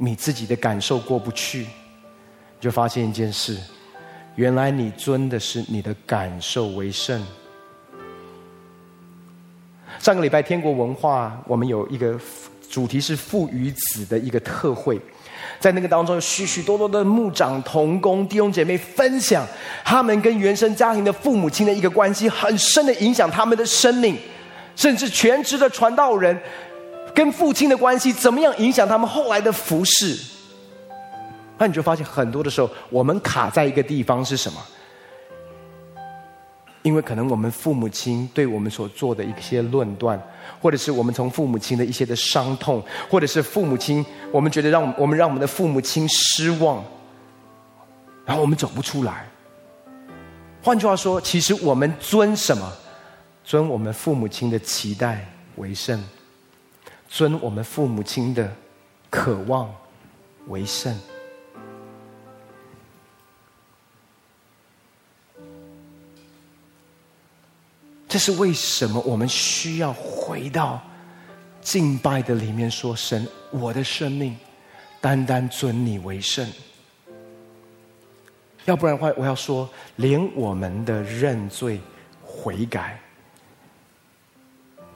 [0.00, 1.66] 你自己的感受过不去，
[2.60, 3.58] 就发现一件事：
[4.36, 7.20] 原来你尊的是你的感受为圣。
[9.98, 12.16] 上个礼拜天国文化，我们有一个
[12.70, 15.00] 主题是父与子的一个特会。
[15.58, 19.44] 在那个当中，有许许多多的牧长、同工、弟兄姐妹分享
[19.84, 24.16] 他们跟原生家庭的父母亲的一个关系，很深的影响他们的生命，
[24.76, 26.40] 甚至全职的传道人
[27.14, 30.18] 跟父亲的关系怎么样影响他们后来的服饰。
[31.58, 34.60] 那你就发现，很多的时候，我们卡在一个地方是什么？
[36.82, 40.18] 因为可能我们父母亲对我们所做的一些论断，
[40.60, 46.82] 或者是我们从父母亲的一些的伤痛，或者是父母亲，我们觉得让我们让我们的父母亲失望，
[48.24, 49.28] 然后我们走不出来。
[50.62, 52.72] 换句话说，其实我们尊什么？
[53.44, 56.02] 尊我们父母亲的期待为圣，
[57.08, 58.54] 尊我们父母亲的
[59.10, 59.74] 渴望
[60.46, 60.96] 为圣。
[68.06, 70.80] 这是为什么我们需要回到
[71.60, 74.36] 敬拜的里面说：“神，我的生命
[75.00, 76.50] 单单尊你为圣。”
[78.64, 81.80] 要不然的话，我要说，连我们的认罪
[82.22, 82.98] 悔改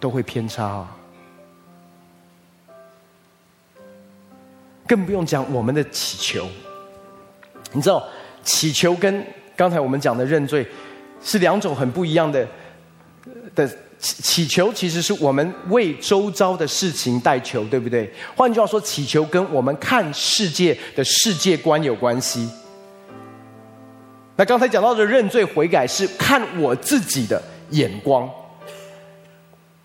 [0.01, 0.97] 都会偏差啊！
[4.93, 6.47] 更不用讲我们的祈求。
[7.73, 8.07] 你知道，
[8.45, 9.27] 祈求跟
[9.57, 10.67] 刚才我们讲的认罪
[11.23, 12.47] 是两种很不一样的。
[13.55, 13.67] 的
[13.99, 18.13] 祈祈求其实是我们为周遭的事情代求，对不对？
[18.37, 22.47] 换句话说，祈求跟我们看世界的世界观有关系。
[24.37, 28.29] 那刚才讲到的认罪悔改是看我自己的眼光。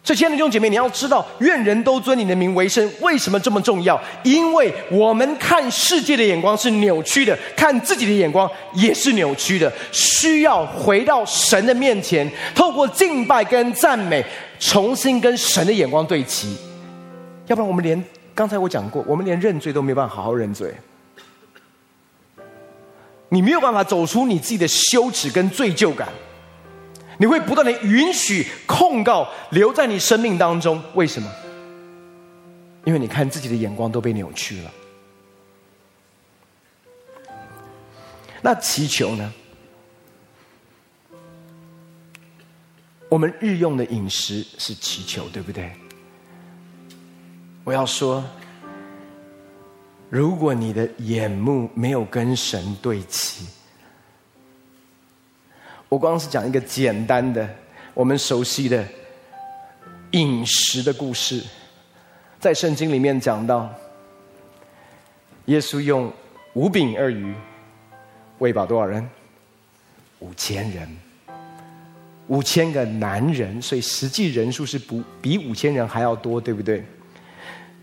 [0.07, 4.01] 所以，亲爱的弟兄姐妹，你要知道，愿人都尊你的名为圣，为什么这么重要？
[4.23, 14.23] 因为我们看世界的眼光是扭曲的，看自己的眼光也是扭曲的，需要回到神的面前，透过敬拜跟赞美，
[14.57, 16.55] 重新跟神的眼光对齐。
[17.47, 18.01] 要不然，我们连
[18.33, 20.73] 刚才我讲过，我们连认罪都没办法好好认罪。
[23.27, 26.07] 你没有办法走出你自己的羞耻跟罪疚感。
[27.17, 31.31] 你会不断的允许控告留在你生命当中，为什么？
[32.85, 34.71] 因为你看自己的眼光都被扭曲了。
[38.41, 39.33] 那祈求呢？
[43.09, 45.71] 我们日用的饮食是祈求，对不对？
[47.63, 48.23] 我要说，
[50.09, 53.47] 如果你的眼目没有跟神对齐。
[55.89, 57.47] 我光是讲一个简单的、
[57.93, 58.85] 我们熟悉的
[60.11, 61.41] 饮食的故事，
[62.41, 63.73] 在圣经里面讲到，
[65.45, 66.11] 耶稣用
[66.53, 67.33] 五饼二鱼
[68.39, 69.07] 喂饱多少人？
[70.19, 70.89] 五千人，
[72.27, 76.83] 五千个男人，所以实际人数是不比五千人还要多，对不对？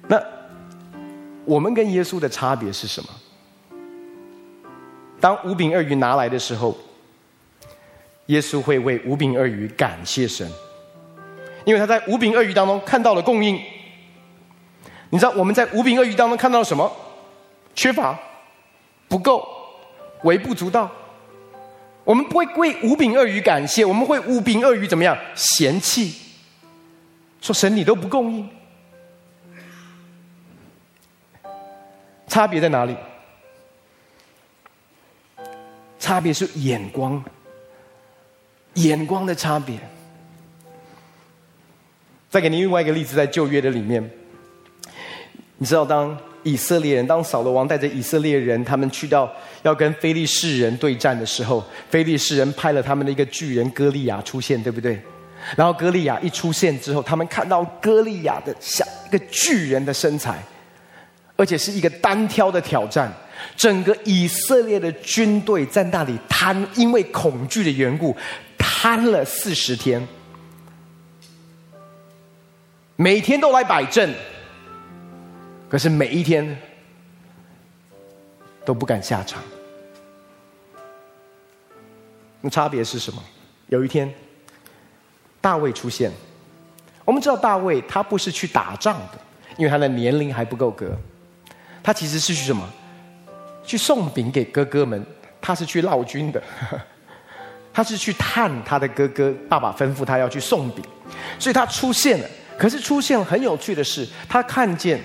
[0.07, 0.23] 那
[1.47, 3.09] 我们跟耶稣的差别是什么？
[5.19, 6.77] 当五饼二鱼拿来的时候。
[8.27, 10.51] 耶稣会为五饼二鱼感谢神，
[11.65, 13.61] 因为他在五饼二鱼当中看到了供应。
[15.11, 16.91] 你知道我们在五饼二鱼当中看到了什么？
[17.75, 18.19] 缺乏、
[19.09, 19.47] 不够、
[20.23, 20.91] 微不足道。
[22.05, 25.17] 我们不会为五饼二鱼感谢，我们会五饼二鱼怎么样？
[25.35, 26.15] 嫌弃，
[27.41, 28.49] 说神你都不供应。
[32.27, 32.97] 差别在哪里？
[35.99, 37.23] 差别是眼光。
[38.75, 39.79] 眼光的差别。
[42.31, 44.11] 再给您另外一个例子，在旧约的里面，
[45.59, 55.01] 你知道，当以色列人，当扫罗王带着以色列人，他们去到要跟非利士人对战的时候，非利士人派了他们的一个巨人歌利亚出现，对不对？
[55.57, 60.43] 然后歌利亚一出现之后，他们看到歌利亚的像一个巨人的身材，
[61.37, 63.13] 而且是一个单挑的挑战。
[63.57, 68.17] 整个以色列的军队在那里瘫，因为恐惧的缘故，
[68.85, 70.07] 瘫了四十天，
[72.97, 74.15] 每天都来摆阵，
[75.71, 76.55] 可是每一天
[78.63, 79.43] 都不敢下场。
[82.43, 83.25] 那差别是什么？
[83.69, 84.13] 有一天。
[85.41, 86.13] 大卫出现，
[87.07, 89.19] 我们知道大卫他不是去打仗的，
[89.57, 90.95] 因为他的年龄还不够格。
[91.83, 92.69] 他其实是去什么？
[93.65, 95.03] 去送饼给哥哥们。
[95.41, 96.43] 他是去闹军的，
[97.75, 99.35] 他是去探他的哥哥。
[99.49, 100.83] 爸爸吩咐他要去送饼，
[101.39, 102.27] 所以他出现了。
[102.57, 104.99] 可是出现很有趣的是，他看见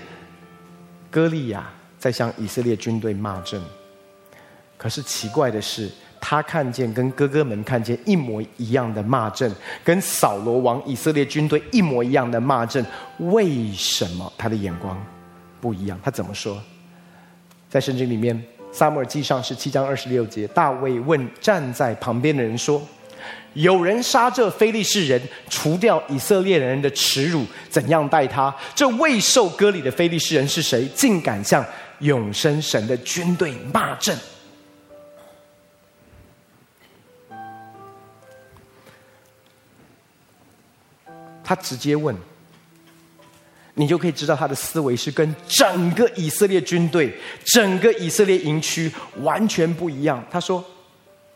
[1.11, 1.67] 歌利亚
[1.97, 3.61] 在向以色列军队骂阵。
[4.77, 5.89] 可是奇怪的是。
[6.21, 9.49] 他看见跟哥哥们看见一模一样的骂阵，
[9.85, 12.85] 跟扫罗王以色列军队一模一样的骂阵，
[13.19, 15.01] 为什么他的眼光
[15.61, 15.97] 不一样？
[16.03, 16.61] 他怎么说？
[17.69, 18.35] 在圣经里面，
[18.71, 22.81] 《撒母耳记上》十七章二十六节，大卫问站在旁边的人说
[23.53, 28.55] ：“有人杀这非利士人，除掉以色列人的耻辱，怎样待他？
[28.73, 30.85] 这未受割礼的非利士人是谁？
[30.95, 31.65] 竟敢向
[31.99, 34.17] 永生神的军队骂阵？”
[41.43, 42.15] 他直接问，
[43.79, 50.21] 你就可以知道他的思维是跟整个以色列军队、整个以色列营区完全不一样。
[50.29, 50.61] 他说：“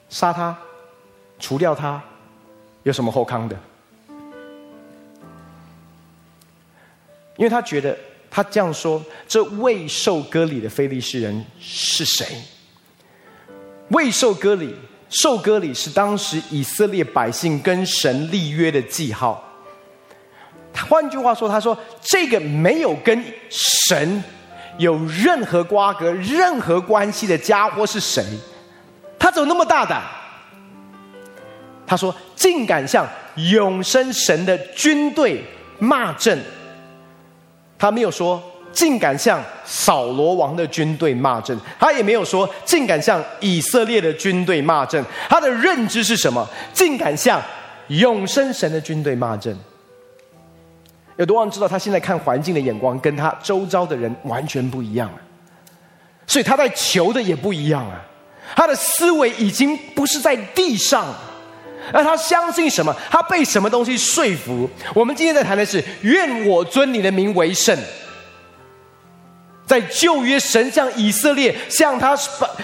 [0.10, 0.54] 杀他，
[1.40, 2.04] 除掉他，
[2.84, 3.56] 有什么后康的？”
[7.38, 7.98] 因为他觉得
[8.30, 12.28] 他这样说，这未受割礼的非利士人是谁？
[13.88, 14.76] 未受割礼，
[15.08, 19.53] 受割礼是当时以色列百姓跟神立约的记号。
[20.82, 24.24] 换句话说，他说这个没有跟神
[24.78, 28.24] 有任何瓜葛、任何关系的家伙是谁？
[29.20, 30.02] 他怎么那么大胆？
[31.86, 35.44] 他说竟敢向永生神的军队
[35.80, 36.40] 骂阵。
[37.78, 45.04] 他没有说竟敢向扫罗王的军队骂阵，他也没有说竟敢向以色列的军队骂阵。
[45.30, 46.48] 他的认知是什么？
[46.74, 47.42] 竟敢向
[47.90, 49.56] 永生神的军队骂阵。
[51.18, 55.18] 有多少人知道他现在看环境的眼光跟他周遭的人完全不一样啊？
[56.26, 58.02] 所以他在求的也不一样啊。
[58.56, 61.06] 他的思维已经不是在地上，
[61.92, 62.96] 而他相信什么？
[63.10, 64.70] 他被什么东西说服？
[64.94, 67.78] 我们今天在谈的是“愿我尊你的名为圣”。
[69.66, 72.16] 在旧约，神向以色列向他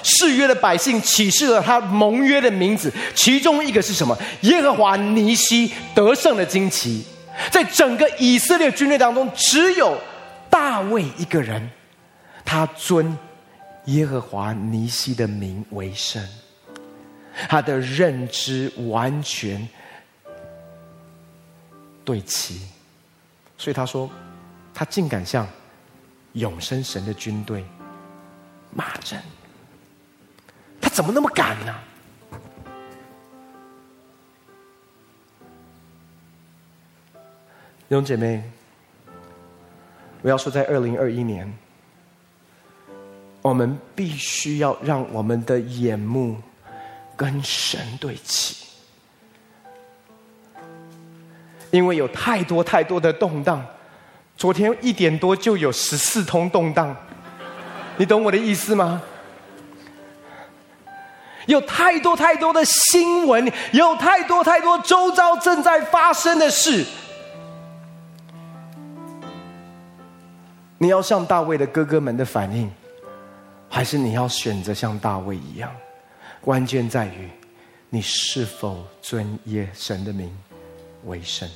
[0.03, 4.17] 誓约的百姓启示了他盟约的名字，其中一个是什么？
[4.41, 7.03] 耶和华尼西得胜的旌旗。
[7.51, 9.97] 在整个以色列军队当中，只有
[10.49, 11.69] 大卫一个人，
[12.43, 13.17] 他尊
[13.85, 16.23] 耶和华尼西的名为圣，
[17.47, 19.67] 他的认知完全
[22.03, 22.61] 对齐，
[23.57, 24.09] 所以他说，
[24.73, 25.47] 他竟敢向
[26.33, 27.63] 永生神的军队
[28.71, 29.19] 骂阵，
[30.81, 31.75] 他怎么那么敢呢？
[37.89, 38.39] 弟兄姐妹，
[40.21, 41.51] 我要说，在二零二一年，
[43.41, 46.37] 我们必须要让我们的眼目
[47.15, 48.55] 跟神对齐，
[51.71, 53.65] 因为有太多太多的动荡。
[54.37, 56.95] 昨天一点多就有十四通动荡，
[57.97, 59.01] 你懂我的意思吗？
[61.47, 66.85] 有太多太多的新闻，有太多太多周遭正在发生的事。
[70.81, 72.71] 你要像大卫的哥哥们的反应，
[73.67, 75.69] 还是你要选择像大卫一样？
[76.39, 77.29] 关键在于
[77.89, 80.33] 你是否尊耶神的名
[81.03, 81.47] 为圣。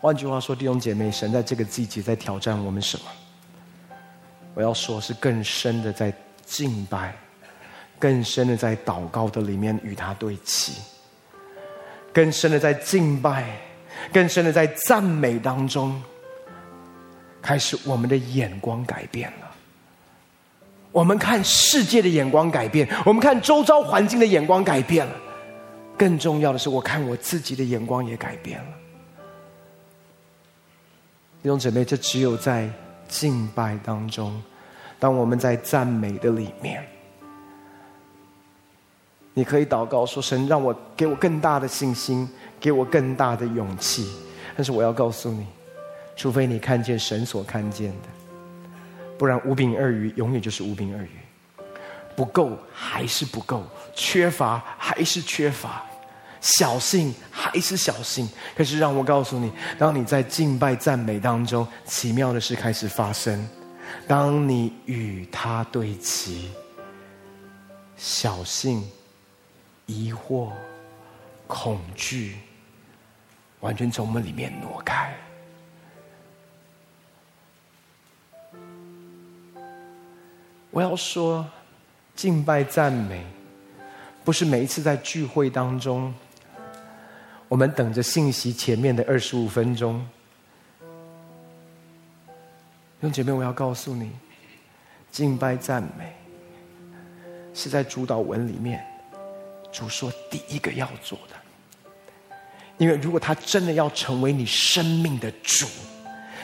[0.00, 3.04] 换句话说，弟兄姐妹，神在这个季节在挑战我们什么？
[4.54, 6.10] 我要说是更深的在
[6.46, 7.14] 敬拜，
[7.98, 10.80] 更深的在祷告的里面与他对齐，
[12.10, 13.44] 更深的在敬拜，
[14.14, 16.02] 更深的在赞美当中。
[17.44, 19.50] 开始，我们的眼光改变了。
[20.90, 25.12] 我们看世界的眼光改变，我们看周遭环境的眼光改变了。
[25.98, 28.66] 更重要的是，我看我自己的眼光也改变了。
[31.42, 32.66] 弟兄姊妹，这只有在
[33.06, 34.42] 敬拜当中，
[34.98, 36.82] 当我们在赞美的里面，
[39.34, 42.26] 你可以祷告说：“神，让我给我更大的信心，
[42.58, 44.10] 给我更大的勇气。”
[44.56, 45.46] 但是我要告诉你，
[46.16, 48.08] 除非你看见神所看见的，
[49.18, 51.10] 不然五饼二鱼永远就是五饼二鱼。
[52.16, 55.84] 不够还是不够，缺乏还是缺乏，
[56.40, 58.28] 小信还是小信。
[58.56, 63.44] 可是让我告诉你，当你在敬拜赞美当中，奇妙的事开始发生。
[64.06, 66.52] 当你与他对齐，
[67.96, 68.88] 小信、
[69.86, 70.52] 疑惑、
[71.48, 72.36] 恐惧，
[73.58, 75.12] 完全从我们里面挪开。
[80.74, 81.46] 我要说。
[82.16, 83.26] 敬拜赞美，
[84.24, 86.14] 不是每一次在聚会当中，
[87.48, 89.98] 我们等着信息前面的二十五分钟。
[93.00, 94.12] 弟兄姐妹，我要告诉你，
[95.10, 96.14] 敬拜赞美
[97.52, 98.86] 是在主祷文里面，
[99.72, 101.34] 主说第一个要做的。
[102.78, 105.66] 因为如果他真的要成为你生命的主，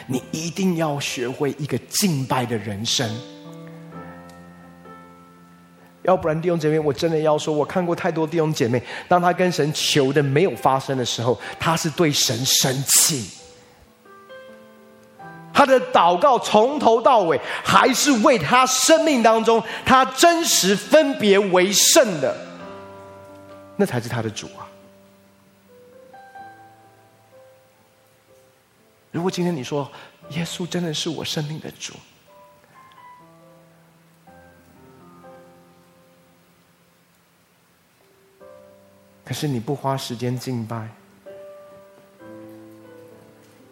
[0.08, 3.08] 你一定要学会一个敬拜的人生。
[6.02, 13.30] 要不然，弟兄姐妹，我真的要说，我看过太多弟兄姐妹，当他跟神求的没有发生的时候，他是对神生气。
[15.52, 22.34] 他的祷告从头到尾，还是为他生命当中他真实分别为圣的，
[23.76, 24.64] 那才是他的主啊。
[29.10, 29.90] 如果今天你说
[30.30, 31.92] 耶稣真的是我生命的主，
[39.30, 40.88] 可是你不花时间敬拜，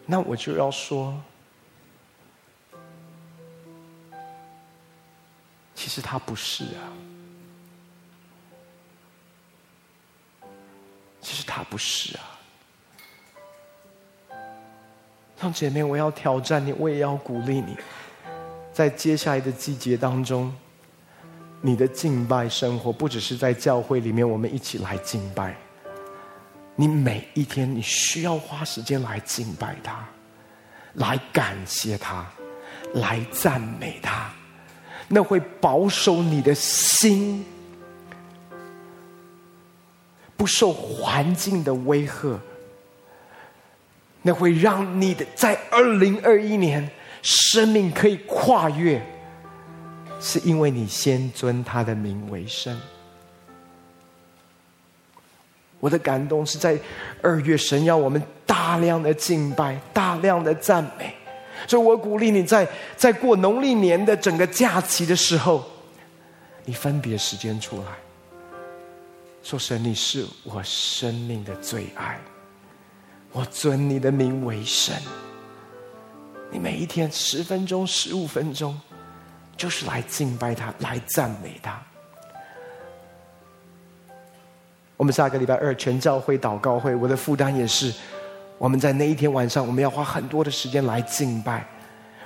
[0.07, 1.21] 那我就要说，
[5.75, 6.87] 其实他不是啊，
[11.21, 12.39] 其实他不是啊。
[15.41, 17.77] 让姐妹，我要挑战你，我也要鼓励你，
[18.73, 20.57] 在接下来的季节当中。
[21.61, 25.57] 你的敬拜生活不只是在教会里面，我们一起来敬拜。
[26.77, 30.09] 你每一天，你需要花时间来敬拜他，
[30.95, 32.25] 来感谢他，
[32.95, 34.31] 来赞美他。
[35.09, 37.45] 那会保守你的心，
[40.37, 42.39] 不受环境的威吓。
[44.23, 46.89] 那会让你的在二零二一年
[47.23, 49.03] 生命可以跨越。
[50.21, 52.79] 是因为你先尊他的名为圣。
[55.81, 56.79] 我的感动是在
[57.23, 61.15] 二月，神要我们大量的敬拜，大量的赞美。
[61.67, 65.65] 所以我鼓励你在在过农历年的整个假期的时候，
[66.65, 67.87] 你分别时间出来，
[69.43, 72.19] 说神，你是我生命的最爱，
[73.31, 74.95] 我尊你的名为圣。
[76.51, 78.81] 你每一天十分钟、十五分钟。
[79.59, 81.79] 就是来敬拜他，来赞美他。
[84.97, 87.93] 我们下个礼拜二全教会祷告会，我的负担也是，
[88.57, 91.67] 我们在那一天晚上，我们要花很多的时间来敬拜，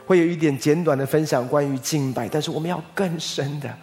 [0.07, 3.75] 会有一点简短的分享关于敬拜，但是我们要更深的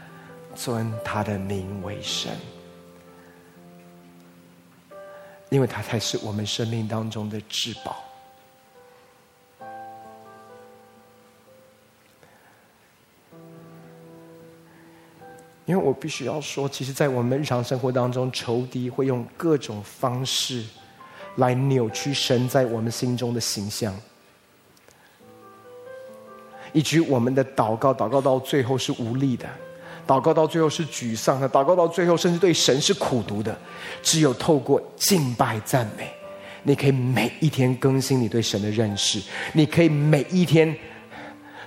[0.56, 2.32] 尊他的名为神，
[5.50, 8.09] 因为他才是我们生命当中的至宝。
[15.70, 20.64] 因为我必须要说，其实，在我们日常生活当中，仇敌会用各种方式
[21.36, 23.96] 来扭曲神在我们心中的形象，
[26.74, 29.48] 以及我们的祷告，祷告到最后是无力的，
[30.08, 33.56] 祷告到最后是沮丧的，祷告到最后甚至对神是苦读的。
[34.02, 36.12] 只有透过敬拜赞美，
[36.64, 39.22] 你可以每一天更新你对神的认识，
[39.54, 40.76] 你可以每一天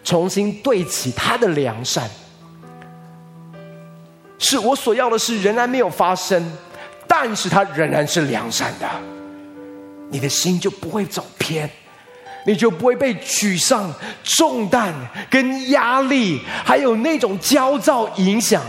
[0.02, 2.10] 重新对齐他的良善。
[4.42, 6.52] 是我所要的事仍然没有发生，
[7.06, 8.90] 但是它仍然是良善的，
[10.10, 11.70] 你的心就不会走偏，
[12.44, 14.92] 你就不会被沮丧、重担
[15.30, 18.60] 跟压力，还有那种焦躁影响。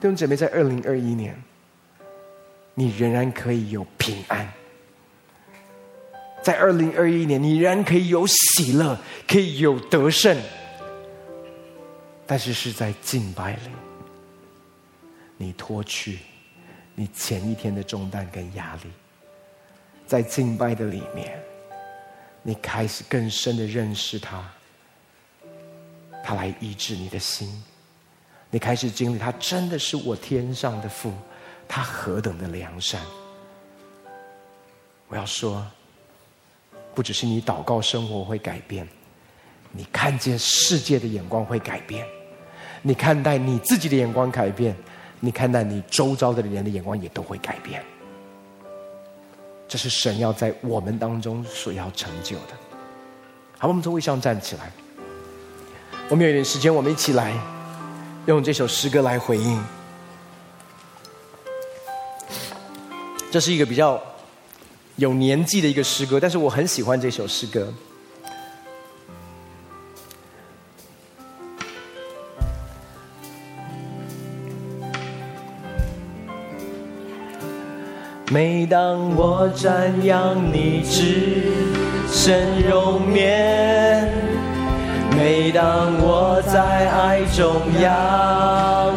[0.00, 1.36] 弟兄姐妹，在二零二一年，
[2.74, 4.46] 你仍然可以有平安；
[6.42, 8.98] 在二零二一年，你仍然可以有喜乐，
[9.28, 10.34] 可以有得胜，
[12.26, 13.70] 但是是在敬拜里。
[15.40, 16.18] 你脱去
[16.94, 18.90] 你前一天的重担跟压力。
[20.06, 21.40] 在敬拜的里面，
[22.42, 24.46] 你开始更深的认识他，
[26.22, 27.64] 他来医治你的心。
[28.50, 31.10] 你开始经历他真的是我天上的父，
[31.66, 33.00] 他何等的良善。
[35.08, 35.66] 我要说，
[36.94, 38.86] 不只是你祷告生活会改变，
[39.72, 42.06] 你看见世界的眼光会改变，
[42.82, 44.76] 你看待你自己的眼光改变，
[45.20, 47.84] 你看待你周遭的人的眼光也都会改变。
[49.68, 52.54] 这是神要在我们当中所要成就的。
[53.56, 54.72] 好，我们从位上站起来，
[56.08, 57.32] 我们有一点时间，我们一起来
[58.26, 59.62] 用这首诗歌来回应。
[63.30, 64.02] 这是一个比较。
[64.96, 67.72] 有年纪的一个诗歌，但是我很喜欢这首诗歌。
[78.42, 81.52] 每当我瞻仰你至
[82.08, 82.34] 圣
[82.66, 84.08] 容颜，
[85.14, 87.92] 每当我在爱中仰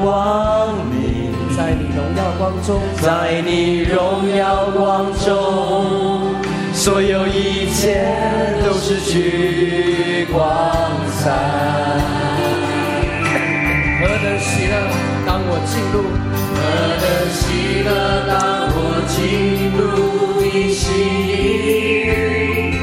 [0.05, 1.27] 望你。
[1.57, 6.33] 在你荣耀光中，在你荣耀光中，
[6.71, 8.05] 所有一切
[8.63, 10.39] 都是聚光
[11.19, 11.29] 彩。
[13.99, 14.73] 何等喜乐，
[15.45, 15.95] 我进入；
[16.55, 16.61] 何
[17.01, 17.89] 等喜乐，
[18.27, 18.33] 当
[18.75, 18.77] 我
[19.07, 19.15] 进
[19.77, 19.81] 入
[20.41, 20.85] 你心
[21.27, 22.77] 里，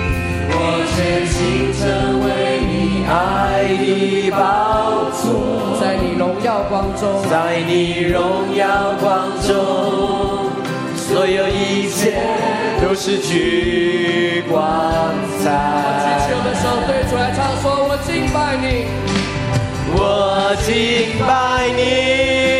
[0.51, 0.55] 我
[0.93, 1.37] 全心
[1.79, 1.81] 成
[2.25, 2.29] 为
[2.69, 2.71] 你
[3.09, 3.11] 爱
[3.79, 5.79] 的宝座。
[5.81, 9.09] 在你荣耀光中，在你荣耀光
[9.41, 9.49] 中，
[10.95, 12.21] 所有一切
[12.83, 14.61] 都失去光
[15.43, 15.49] 彩。
[16.05, 18.87] 举起我的手，对主来唱，说我敬拜你，
[20.03, 22.60] 我敬拜你。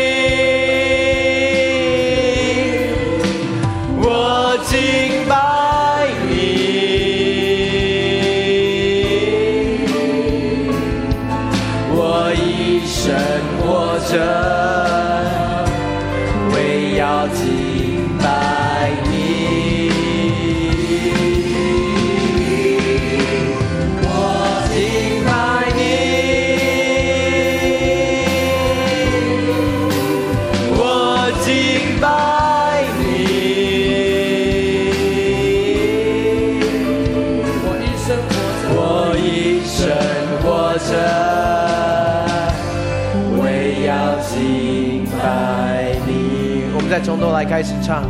[47.51, 48.01] 开始唱。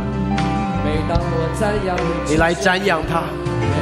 [0.84, 3.24] 每当我赞扬你，你来瞻仰他。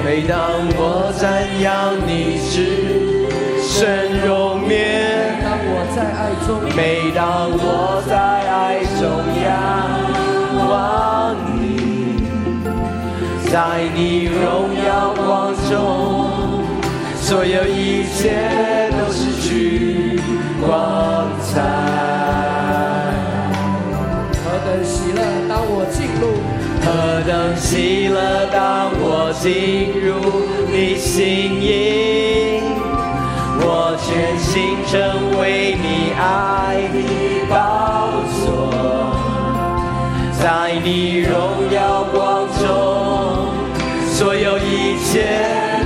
[0.02, 0.38] 每当
[0.72, 3.28] 我赞扬你至
[3.60, 3.86] 圣
[4.26, 8.16] 容颜，当我在爱中，每当我在
[8.48, 9.04] 爱中
[9.44, 9.46] 仰
[10.70, 12.24] 望你，
[13.50, 16.64] 在你荣耀光中，
[17.16, 20.18] 所有一切都失去
[20.66, 22.19] 光彩。
[26.82, 30.08] 何等喜乐，当我进入
[30.72, 32.62] 你心意，
[33.60, 34.90] 我全心成
[35.38, 36.96] 为你爱的
[37.48, 37.52] 宝
[38.40, 38.48] 座，
[40.40, 41.30] 在你荣
[41.70, 41.78] 耀
[42.12, 42.64] 光中，
[44.08, 45.12] 所有一切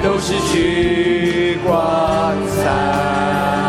[0.03, 3.64] 都失去光彩。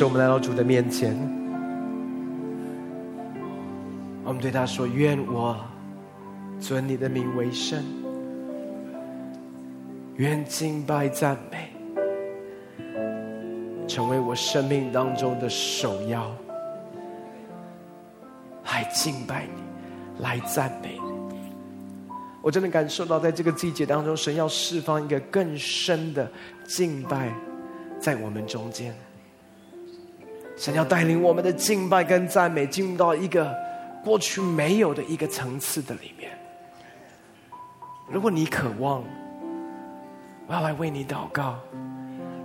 [0.00, 1.14] 是我们来到主的面前，
[4.24, 5.54] 我们对他说：“愿我
[6.58, 7.84] 尊你的名为圣，
[10.16, 11.70] 愿敬拜赞美
[13.86, 16.34] 成为我生命当中的首要，
[18.72, 21.40] 来敬拜你，来赞美你。”
[22.40, 26.26] 我真的感受到，在这个季节当中，神要释放一个更深的
[26.64, 27.30] 敬拜
[28.00, 28.94] 在我们中间。
[30.60, 33.50] 神要带领我们的敬拜跟赞美进入到一个
[34.04, 36.30] 过去没有的一个层次的里面。
[38.12, 39.02] 如果你渴望，
[40.46, 41.58] 我要来为你祷告。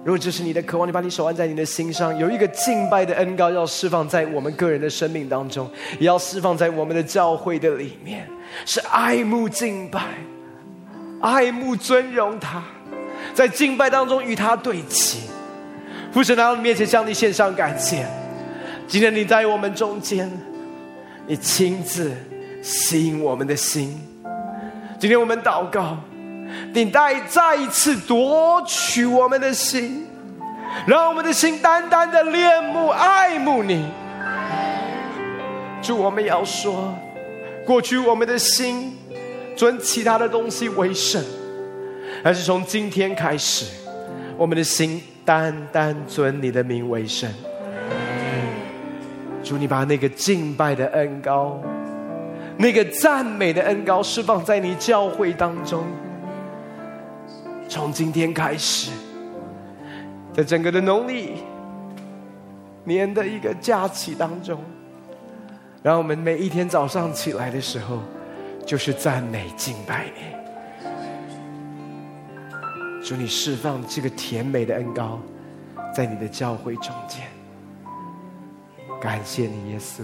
[0.05, 8.25] 如果这是你的渴望，你把你手按在你的心上，有一个敬拜的恩膏要释放在我们个人的生命当中，也要释放在我们的教会的里面，
[8.65, 9.99] 是爱慕敬拜，
[11.19, 12.63] 爱慕尊荣他，
[13.33, 15.34] 在敬拜当中与他对齐。
[16.15, 18.07] 父神来到你面前，向你献上感谢。
[18.87, 20.31] 今天你在我们中间，
[21.27, 22.09] 你亲自
[22.61, 24.01] 吸引我们的心。
[24.97, 25.97] 今天我们祷告，
[26.71, 30.07] 你再再一次夺取我们的心，
[30.87, 33.85] 让我们的心单单的恋慕爱慕你。
[35.81, 36.93] 主，我们要说，
[37.65, 38.97] 过去我们的心
[39.57, 41.21] 尊其他的东西为圣，
[42.23, 43.65] 但是从今天开始，
[44.37, 45.03] 我们的心。
[45.25, 47.33] 单单尊你的名为神，
[49.43, 51.59] 主，你把那个敬拜的恩高，
[52.57, 55.83] 那个赞美的恩高释放在你教会当中。
[57.67, 58.91] 从今天开始，
[60.31, 61.37] 在整个的农历
[62.83, 64.59] 年的一个假期当中，
[65.81, 67.97] 让我们每一天早上起来的时候，
[68.63, 70.34] 就是赞美敬拜你。
[73.07, 75.19] 祝你释放这个甜美的恩膏，
[75.93, 77.21] 在你的教会中间。
[78.99, 80.01] 感谢你，耶稣。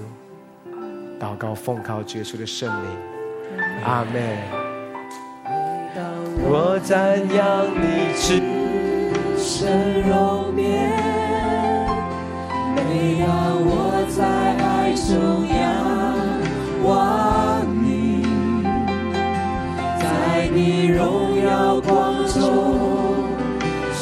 [1.20, 2.92] 祷告奉靠耶稣的圣名，
[3.84, 4.38] 阿门。
[6.44, 8.40] 我赞扬你至
[9.36, 9.68] 圣
[10.08, 10.92] 容颜，
[12.76, 13.26] 每当
[13.66, 14.24] 我在
[14.62, 15.10] 爱中
[15.50, 15.60] 仰
[16.84, 18.22] 望你，
[20.00, 22.81] 在你荣耀光中。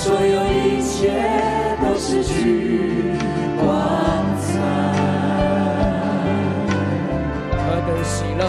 [0.09, 1.13] 所有一切
[1.83, 2.33] 都失去
[3.61, 3.69] 光
[4.41, 4.49] 彩，
[7.51, 8.41] 何等喜乐，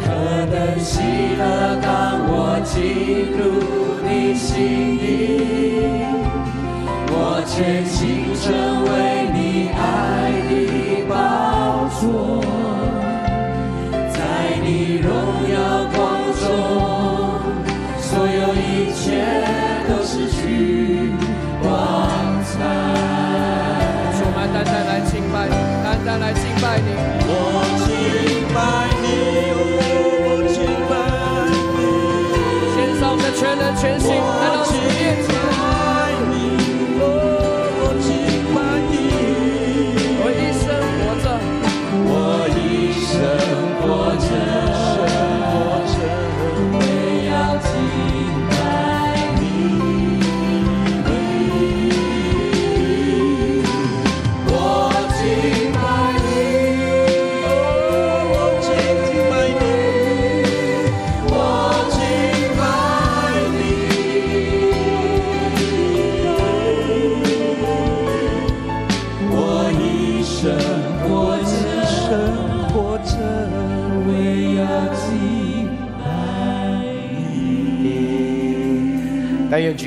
[0.00, 0.06] 何
[0.52, 1.02] 等喜
[1.36, 1.42] 乐，
[1.82, 1.90] 当
[2.28, 2.30] 我
[2.62, 2.72] 进
[3.36, 3.40] 入
[4.08, 4.48] 你心
[5.02, 5.02] 里，
[7.10, 7.98] 我全心
[8.40, 8.46] 成
[8.84, 8.88] 为
[9.34, 9.36] 你
[9.74, 9.82] 爱
[10.48, 10.52] 的
[11.08, 11.12] 宝
[12.00, 12.37] 座，
[26.18, 26.94] 来敬拜你。
[27.26, 27.77] 我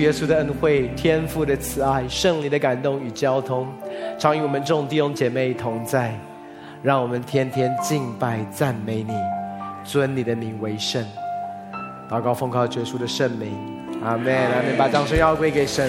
[0.02, 3.68] 耶稣的恩惠、天父的慈爱、圣灵的感动与交通，
[4.18, 6.12] 常与我们众弟兄姐妹同在。
[6.82, 9.14] 让我们天天敬拜、赞美你，
[9.84, 11.06] 尊你的名为圣。
[12.10, 13.56] 祷告奉靠耶稣的圣名，
[14.04, 14.36] 阿门。
[14.36, 14.76] 阿门。
[14.76, 15.88] 把掌声要归给神。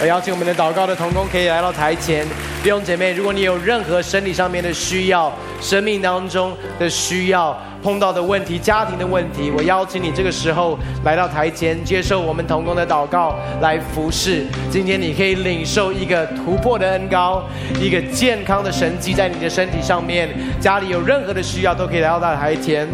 [0.00, 2.26] 我邀请我们的祷告的童工可以来到台前。
[2.66, 14.44] 弟兄姐妹，如果你有任何身体上面的需要、生命当中的需要、碰到的问题、家庭的问题，我邀请你这个时候来到台前，接受我们同工的祷告，来服侍。
[14.68, 17.44] 今天你可以领受一个突破的恩膏，
[17.80, 20.28] 一个健康的神迹在你的身体上面。
[20.60, 22.88] 家里有任何的需要，都可以来到大台前。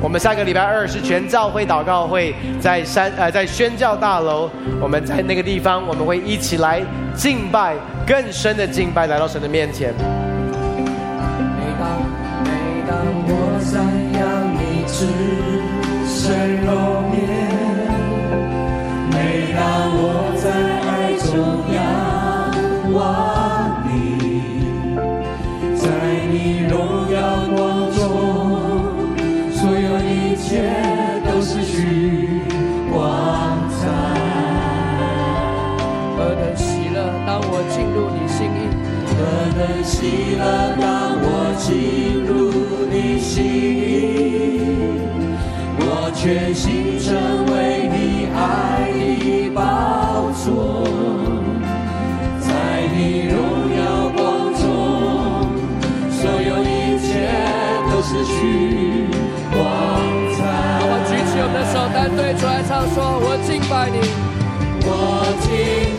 [0.00, 4.48] 我们下个礼拜二是全教会祷告会，在山呃在宣教大楼，
[4.80, 6.82] 我们在那个地方，我们会一起来
[7.14, 7.74] 敬拜，
[8.06, 9.92] 更深的敬拜来到神的面前。
[40.06, 40.42] 喜乐，
[40.80, 41.26] 当我
[41.58, 41.66] 进
[42.24, 42.30] 入
[42.88, 43.82] 你心里，
[45.80, 45.82] 我
[46.14, 47.10] 全心成
[47.50, 48.38] 为你爱
[48.94, 50.86] 的宝座，
[52.38, 52.46] 在
[52.94, 53.34] 你荣
[53.74, 53.80] 耀
[54.14, 54.62] 光中，
[56.12, 57.08] 所有一切
[57.90, 59.10] 都失去
[59.50, 59.58] 光
[60.36, 60.38] 彩。
[60.82, 63.98] 我们举起我们的手，单对主来唱说，我敬拜你。
[64.88, 64.90] 我
[65.42, 65.95] 敬